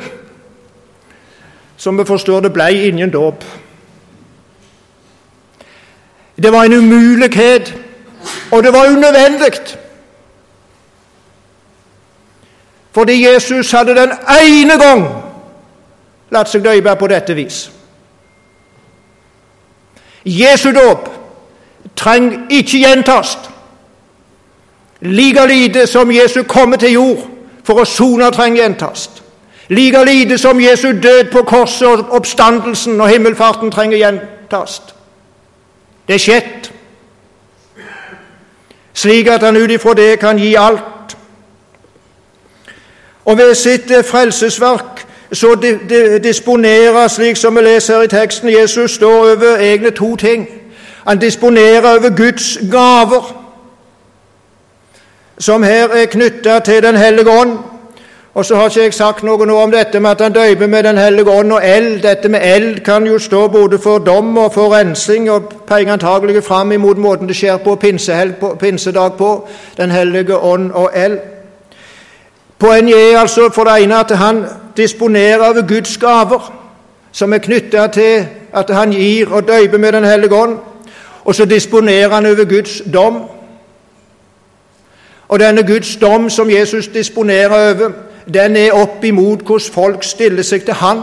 Som 1.76 1.98
vi 1.98 2.04
forstår 2.04 2.40
det, 2.40 2.52
ble 2.52 2.72
ingen 2.72 3.10
dåp. 3.10 3.44
Det 6.42 6.52
var 6.52 6.64
en 6.64 6.72
umulighet, 6.72 7.74
og 8.52 8.62
det 8.62 8.72
var 8.72 8.86
unødvendig. 8.86 9.52
Fordi 12.92 13.26
Jesus 13.26 13.70
hadde 13.70 13.94
den 13.94 14.12
ene 14.42 14.78
gang 14.78 15.08
latt 16.30 16.50
seg 16.50 16.64
døype 16.64 16.94
på 16.98 17.06
dette 17.06 17.34
vis. 17.34 17.77
Jesu 20.24 20.72
dåp 20.72 21.08
trenger 21.96 22.38
ikke 22.50 22.78
gjentas. 22.78 23.38
Like 25.00 25.46
lite 25.46 25.86
som 25.86 26.10
Jesu 26.10 26.42
komme 26.42 26.76
til 26.76 26.92
jord 26.92 27.26
for 27.64 27.82
å 27.82 27.86
sone 27.86 28.30
trenger 28.34 28.62
gjentas. 28.62 29.08
Like 29.68 30.04
lite 30.04 30.38
som 30.38 30.60
Jesu 30.60 30.92
død 30.92 31.30
på 31.32 31.42
korset 31.42 31.88
og 31.88 32.14
oppstandelsen 32.16 33.00
og 33.00 33.08
himmelfarten 33.08 33.70
trenger 33.70 33.98
gjentas. 33.98 34.80
Det 36.08 36.14
er 36.14 36.22
skjedd, 36.24 36.70
slik 38.96 39.28
at 39.28 39.44
han 39.44 39.56
ut 39.56 39.70
ifra 39.70 39.92
det 39.94 40.18
kan 40.18 40.38
gi 40.40 40.54
alt. 40.56 41.16
Og 43.28 43.36
ved 43.38 43.54
sitt 43.54 43.92
frelsesverk 44.08 45.04
så 45.32 45.54
disponerer, 46.22 47.08
slik 47.08 47.36
som 47.36 47.56
vi 47.56 47.60
leser 47.60 47.94
her 47.94 48.02
i 48.02 48.08
teksten, 48.08 48.48
Jesus 48.60 48.90
står 48.90 49.20
over 49.20 49.56
egne 49.60 49.90
to 49.90 50.16
ting. 50.16 50.48
Han 51.06 51.18
disponerer 51.18 51.98
over 51.98 52.16
Guds 52.16 52.58
gaver, 52.70 53.44
som 55.38 55.62
her 55.62 55.88
er 55.88 56.06
knytta 56.06 56.58
til 56.58 56.82
Den 56.82 56.96
hellige 56.96 57.30
ånd. 57.30 57.58
Og 58.34 58.44
så 58.44 58.56
har 58.56 58.68
ikke 58.68 58.82
jeg 58.82 58.94
sagt 58.94 59.22
noe 59.26 59.46
nå 59.46 59.54
om 59.58 59.70
dette 59.72 60.00
med 60.00 60.10
at 60.10 60.20
han 60.20 60.32
døyper 60.32 60.66
med 60.66 60.82
Den 60.82 60.98
hellige 60.98 61.30
ånd 61.30 61.52
og 61.52 61.60
eld. 61.64 62.02
Dette 62.02 62.28
med 62.28 62.40
eld 62.44 62.80
kan 62.84 63.06
jo 63.06 63.18
stå 63.18 63.48
både 63.48 63.78
for 63.78 63.98
dom 63.98 64.38
og 64.38 64.52
for 64.54 64.74
rensing, 64.74 65.30
og 65.30 65.52
peker 65.66 65.92
antagelig 65.92 66.44
fram 66.44 66.72
imot 66.72 66.98
måten 66.98 67.28
det 67.28 67.36
skjer 67.36 67.56
på, 67.56 67.74
pinsedag 68.60 69.12
på. 69.18 69.48
Den 69.76 69.90
hellige 69.90 70.36
ånd 70.36 70.70
og 70.72 70.90
eld. 70.94 71.18
Poenget 72.58 73.12
er 73.12 73.18
altså 73.18 73.50
for 73.54 73.64
det 73.64 73.82
ene 73.82 74.00
at 74.00 74.10
han 74.10 74.44
disponerer 74.78 75.48
over 75.48 75.66
Guds 75.68 75.96
gaver, 75.98 76.52
som 77.12 77.32
er 77.32 77.38
knytta 77.38 77.86
til 77.86 78.26
at 78.52 78.70
han 78.70 78.90
gir 78.90 79.32
og 79.32 79.48
døyper 79.48 79.78
med 79.78 79.92
Den 79.92 80.04
hellige 80.04 80.34
ånd. 80.34 80.58
Og 81.24 81.34
så 81.34 81.44
disponerer 81.44 82.14
han 82.14 82.26
over 82.26 82.44
Guds 82.44 82.82
dom. 82.92 83.22
Og 85.28 85.40
denne 85.40 85.62
Guds 85.62 85.96
dom 85.96 86.30
som 86.30 86.50
Jesus 86.50 86.88
disponerer 86.88 87.72
over, 87.72 87.90
den 88.34 88.56
er 88.56 88.72
opp 88.72 89.04
imot 89.04 89.40
hvordan 89.40 89.72
folk 89.74 90.04
stiller 90.04 90.42
seg 90.42 90.64
til 90.64 90.74
Han. 90.74 91.02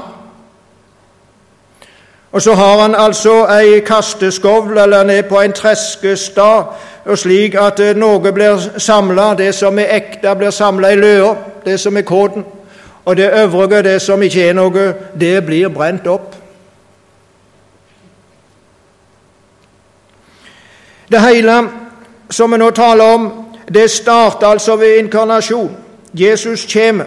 Og 2.31 2.41
så 2.41 2.53
har 2.53 2.81
han 2.81 2.95
altså 2.95 3.45
ei 3.47 3.79
kasteskovl, 3.79 4.77
eller 4.77 4.97
han 4.97 5.09
er 5.09 5.21
på 5.21 5.41
en 5.41 5.53
treskestad, 5.53 6.63
og 7.05 7.17
slik 7.17 7.55
at 7.55 7.79
eh, 7.79 7.95
noe 7.95 8.31
blir 8.31 8.59
samla, 8.77 9.33
det 9.37 9.53
som 9.55 9.79
er 9.79 9.93
ekte, 9.95 10.35
blir 10.35 10.51
samla 10.51 10.89
i 10.91 10.97
løa, 10.99 11.35
det 11.65 11.79
som 11.79 11.97
er 11.97 12.01
kåten. 12.01 12.43
Og 13.05 13.17
det 13.17 13.31
øvrige, 13.33 13.83
det 13.83 14.01
som 14.01 14.21
ikke 14.21 14.49
er 14.49 14.53
noe, 14.53 14.93
det 15.19 15.45
blir 15.45 15.69
brent 15.69 16.07
opp. 16.07 16.35
Det 21.11 21.21
hele 21.21 21.59
som 22.29 22.51
vi 22.51 22.57
nå 22.57 22.69
taler 22.69 23.03
om, 23.03 23.27
det 23.73 23.91
starter 23.91 24.47
altså 24.47 24.75
ved 24.75 24.97
inkarnasjon. 24.97 25.75
Jesus 26.13 26.65
kommer. 26.73 27.05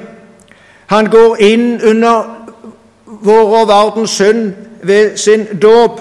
Han 0.86 1.10
går 1.10 1.36
inn 1.40 1.80
under 1.82 2.46
vår 3.06 3.56
og 3.60 3.68
verdens 3.68 4.10
synd 4.10 4.52
ved 4.82 5.16
sin 5.16 5.46
dåp. 5.62 6.00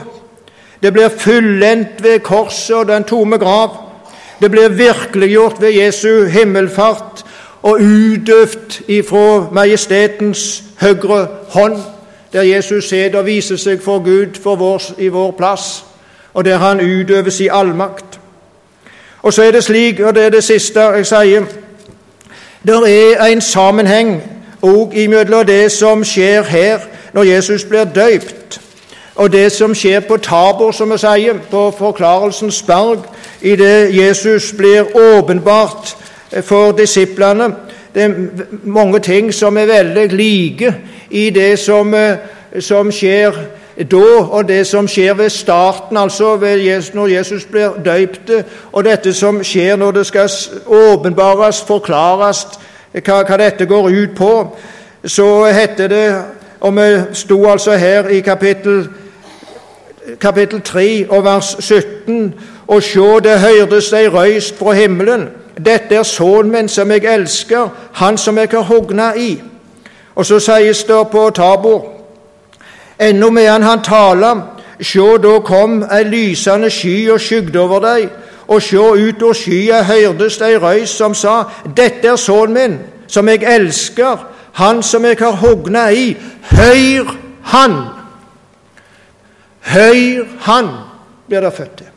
Det 0.83 0.93
blir 0.93 1.09
fullendt 1.09 2.03
ved 2.03 2.19
korset 2.19 2.75
og 2.75 2.87
den 2.87 3.03
tomme 3.03 3.37
grav. 3.37 3.77
Det 4.41 4.51
blir 4.51 4.69
virkeliggjort 4.69 5.61
ved 5.61 5.71
Jesu 5.71 6.25
himmelfart 6.25 7.25
og 7.61 7.79
utøvd 7.81 8.81
ifra 8.87 9.47
majestetens 9.51 10.63
høyre 10.81 11.27
hånd, 11.49 11.77
der 12.33 12.41
Jesus 12.41 12.89
sitter 12.89 13.19
og 13.19 13.25
viser 13.25 13.57
seg 13.57 13.81
for 13.81 13.99
Gud 14.03 14.41
for 14.43 14.55
vår, 14.55 14.81
i 14.97 15.07
vår 15.07 15.31
plass, 15.31 15.85
og 16.33 16.45
der 16.45 16.57
han 16.57 16.79
utøver 16.79 17.29
sin 17.29 17.49
allmakt. 17.51 18.19
Og 19.21 19.33
så 19.33 19.43
er 19.43 19.51
det 19.51 19.63
slik, 19.63 19.99
og 19.99 20.15
det 20.15 20.25
er 20.25 20.29
det 20.29 20.43
siste 20.43 20.79
jeg 20.79 21.05
sier 21.05 21.45
Det 22.67 22.75
er 22.75 23.25
en 23.25 23.41
sammenheng 23.41 24.23
òg 24.61 24.93
imellom 24.93 25.45
det 25.45 25.71
som 25.71 26.03
skjer 26.03 26.43
her 26.43 26.79
når 27.13 27.23
Jesus 27.23 27.63
blir 27.63 27.83
døypt, 27.83 28.61
og 29.15 29.31
det 29.31 29.51
som 29.51 29.75
skjer 29.75 29.99
på 29.99 30.17
Tabor, 30.17 30.71
som 30.71 30.91
vi 30.91 30.97
sier, 30.97 31.39
på 31.51 31.71
Forklarelsens 31.77 32.61
berg, 32.63 33.05
i 33.41 33.55
det 33.55 33.95
Jesus 33.97 34.51
blir 34.57 34.95
åpenbart 34.95 35.95
for 36.41 36.71
disiplene. 36.71 37.53
Det 37.95 38.03
er 38.03 38.13
mange 38.63 38.99
ting 38.99 39.33
som 39.33 39.57
er 39.57 39.65
veldig 39.65 40.07
like 40.13 40.73
i 41.09 41.29
det 41.29 41.59
som, 41.59 41.93
eh, 41.93 42.17
som 42.59 42.91
skjer 42.91 43.31
da, 43.91 44.05
og 44.29 44.47
det 44.47 44.67
som 44.67 44.87
skjer 44.87 45.13
ved 45.13 45.29
starten, 45.29 45.97
altså 45.97 46.35
ved 46.35 46.57
Jesus, 46.57 46.93
når 46.93 47.07
Jesus 47.07 47.45
blir 47.45 47.77
døypt, 47.85 48.31
og 48.71 48.83
dette 48.85 49.13
som 49.13 49.43
skjer 49.43 49.75
når 49.75 49.91
det 49.91 50.05
skal 50.05 50.29
åpenbares, 50.65 51.61
forklares 51.61 52.45
hva, 52.93 53.21
hva 53.21 53.37
dette 53.37 53.65
går 53.65 53.89
ut 53.89 54.15
på, 54.17 54.57
så 55.05 55.45
heter 55.45 55.87
det 55.87 56.07
og 56.59 56.75
vi 56.75 57.01
sto 57.13 57.45
altså 57.45 57.75
her 57.77 58.07
i 58.07 58.19
kapittel, 58.19 58.87
kapittel 60.19 60.61
3 60.61 61.05
og 61.09 61.23
vers 61.23 61.55
17 61.59 62.33
og 62.67 62.83
sjå, 62.83 63.19
det 63.19 63.39
høyrdes 63.39 63.93
ei 63.93 64.07
røyst 64.07 64.57
fra 64.57 64.73
himmelen. 64.73 65.27
Dette 65.65 65.95
er 65.95 66.03
sønnen 66.03 66.51
min 66.51 66.69
som 66.69 66.91
jeg 66.91 67.05
elsker, 67.05 67.69
han 67.93 68.17
som 68.17 68.37
jeg 68.37 68.49
har 68.51 68.61
hogna 68.61 69.13
i. 69.15 69.41
Og 70.15 70.25
så 70.25 70.39
sies 70.39 70.83
det 70.83 71.07
på 71.11 71.29
Tabor 71.29 71.93
Ennå 72.99 73.29
medan 73.29 73.63
han 73.63 73.83
taler, 73.83 74.39
sjå, 74.81 75.17
da 75.21 75.35
kom 75.45 75.83
ei 75.83 76.03
lysende 76.03 76.69
sky 76.73 77.09
og 77.13 77.21
skygde 77.21 77.59
over 77.61 77.83
deg, 77.83 78.07
og 78.47 78.61
sjå, 78.61 78.85
ut 78.97 79.21
av 79.21 79.35
skya 79.37 79.83
hørtes 79.85 80.39
ei 80.41 80.55
røys 80.57 80.95
som 80.97 81.13
sa, 81.13 81.43
Dette 81.77 82.09
er 82.09 82.17
sønnen 82.17 82.55
min, 82.57 82.79
som 83.07 83.29
jeg 83.29 83.45
elsker, 83.45 84.23
han 84.57 84.81
som 84.83 85.05
jeg 85.05 85.19
har 85.19 85.37
hogna 85.37 85.91
i, 85.93 86.15
høyr 86.49 87.13
han. 87.53 87.77
Høyr 89.61 90.25
han, 90.47 90.73
blir 91.27 91.45
det 91.45 91.53
født 91.53 91.77
til. 91.77 91.93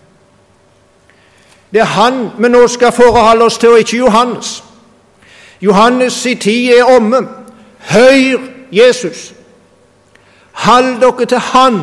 Det 1.73 1.81
er 1.81 1.85
han 1.85 2.31
vi 2.39 2.49
nå 2.49 2.67
skal 2.69 2.93
forholde 2.93 3.45
oss 3.45 3.59
til, 3.59 3.69
og 3.69 3.79
ikke 3.79 3.97
Johannes. 3.97 4.65
Johannes' 5.65 6.29
i 6.29 6.35
tid 6.35 6.73
er 6.73 6.85
omme. 6.85 7.29
Høyr 7.79 8.39
Jesus. 8.73 9.33
Hold 10.53 11.01
dere 11.01 11.27
til 11.27 11.39
Han 11.39 11.81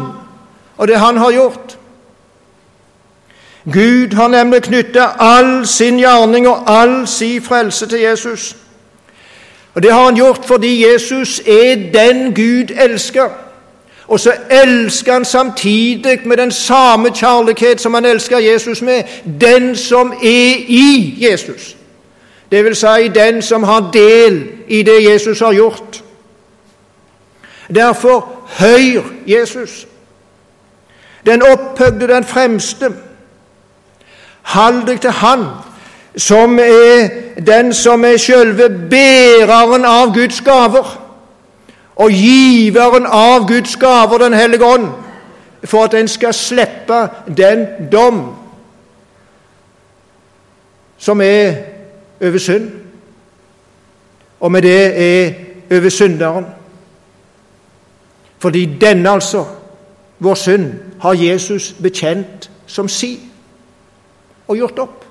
og 0.78 0.88
det 0.88 1.00
Han 1.00 1.18
har 1.18 1.32
gjort. 1.32 1.78
Gud 3.74 4.16
har 4.16 4.28
nemlig 4.28 4.64
knytta 4.64 5.06
all 5.20 5.68
sin 5.68 5.98
gjerning 5.98 6.48
og 6.48 6.64
all 6.68 7.08
sin 7.08 7.42
frelse 7.42 7.88
til 7.88 8.00
Jesus. 8.00 8.56
Og 9.74 9.84
Det 9.84 9.94
har 9.94 10.04
han 10.04 10.16
gjort 10.16 10.46
fordi 10.46 10.86
Jesus 10.92 11.40
er 11.40 11.76
den 11.94 12.36
Gud 12.36 12.76
elsker. 12.78 13.30
Og 14.08 14.20
så 14.20 14.34
elsker 14.50 15.14
han 15.14 15.26
samtidig 15.26 16.20
med 16.26 16.38
den 16.38 16.52
samme 16.52 17.10
kjærlighet 17.10 17.82
som 17.82 17.94
han 17.94 18.06
elsker 18.06 18.38
Jesus 18.38 18.82
med, 18.82 19.04
den 19.42 19.76
som 19.76 20.12
er 20.12 20.56
i 20.68 21.18
Jesus. 21.30 21.76
Det 22.52 22.64
vil 22.64 22.76
si 22.76 23.08
den 23.16 23.42
som 23.42 23.64
har 23.64 23.90
del 23.94 24.50
i 24.68 24.84
det 24.84 25.12
Jesus 25.12 25.40
har 25.40 25.54
gjort. 25.54 26.04
Derfor 27.76 28.30
høyr 28.60 29.04
Jesus. 29.28 29.88
Den 31.26 31.42
opphøgde, 31.42 32.08
den 32.08 32.24
fremste. 32.24 32.94
Hold 34.42 34.86
deg 34.88 35.02
til 35.02 35.12
Han 35.12 35.46
som 36.18 36.60
er 36.60 37.10
den 37.48 37.74
som 37.74 38.06
er 38.06 38.18
sjølve 38.18 38.70
bæreren 38.90 39.86
av 39.86 40.14
Guds 40.14 40.42
gaver, 40.42 41.07
og 41.98 42.12
giveren 42.12 43.06
av 43.06 43.48
Guds 43.48 43.76
gaver, 43.76 44.18
Den 44.18 44.34
hellige 44.34 44.66
ånd, 44.66 44.88
for 45.64 45.84
at 45.84 45.94
en 45.94 46.08
skal 46.08 46.34
slippe 46.34 47.10
den 47.38 47.66
dom 47.92 48.36
som 50.98 51.22
er 51.22 51.54
over 52.22 52.38
synd, 52.38 52.72
og 54.40 54.52
med 54.52 54.62
det 54.62 55.02
er 55.02 55.34
over 55.72 55.90
synderen. 55.90 56.46
Fordi 58.40 58.66
denne, 58.82 59.10
altså, 59.10 59.46
vår 60.20 60.36
synd, 60.36 60.74
har 61.02 61.14
Jesus 61.14 61.76
bekjent 61.82 62.50
som 62.68 62.88
si 62.88 63.20
og 64.48 64.58
gjort 64.58 64.80
opp. 64.80 65.07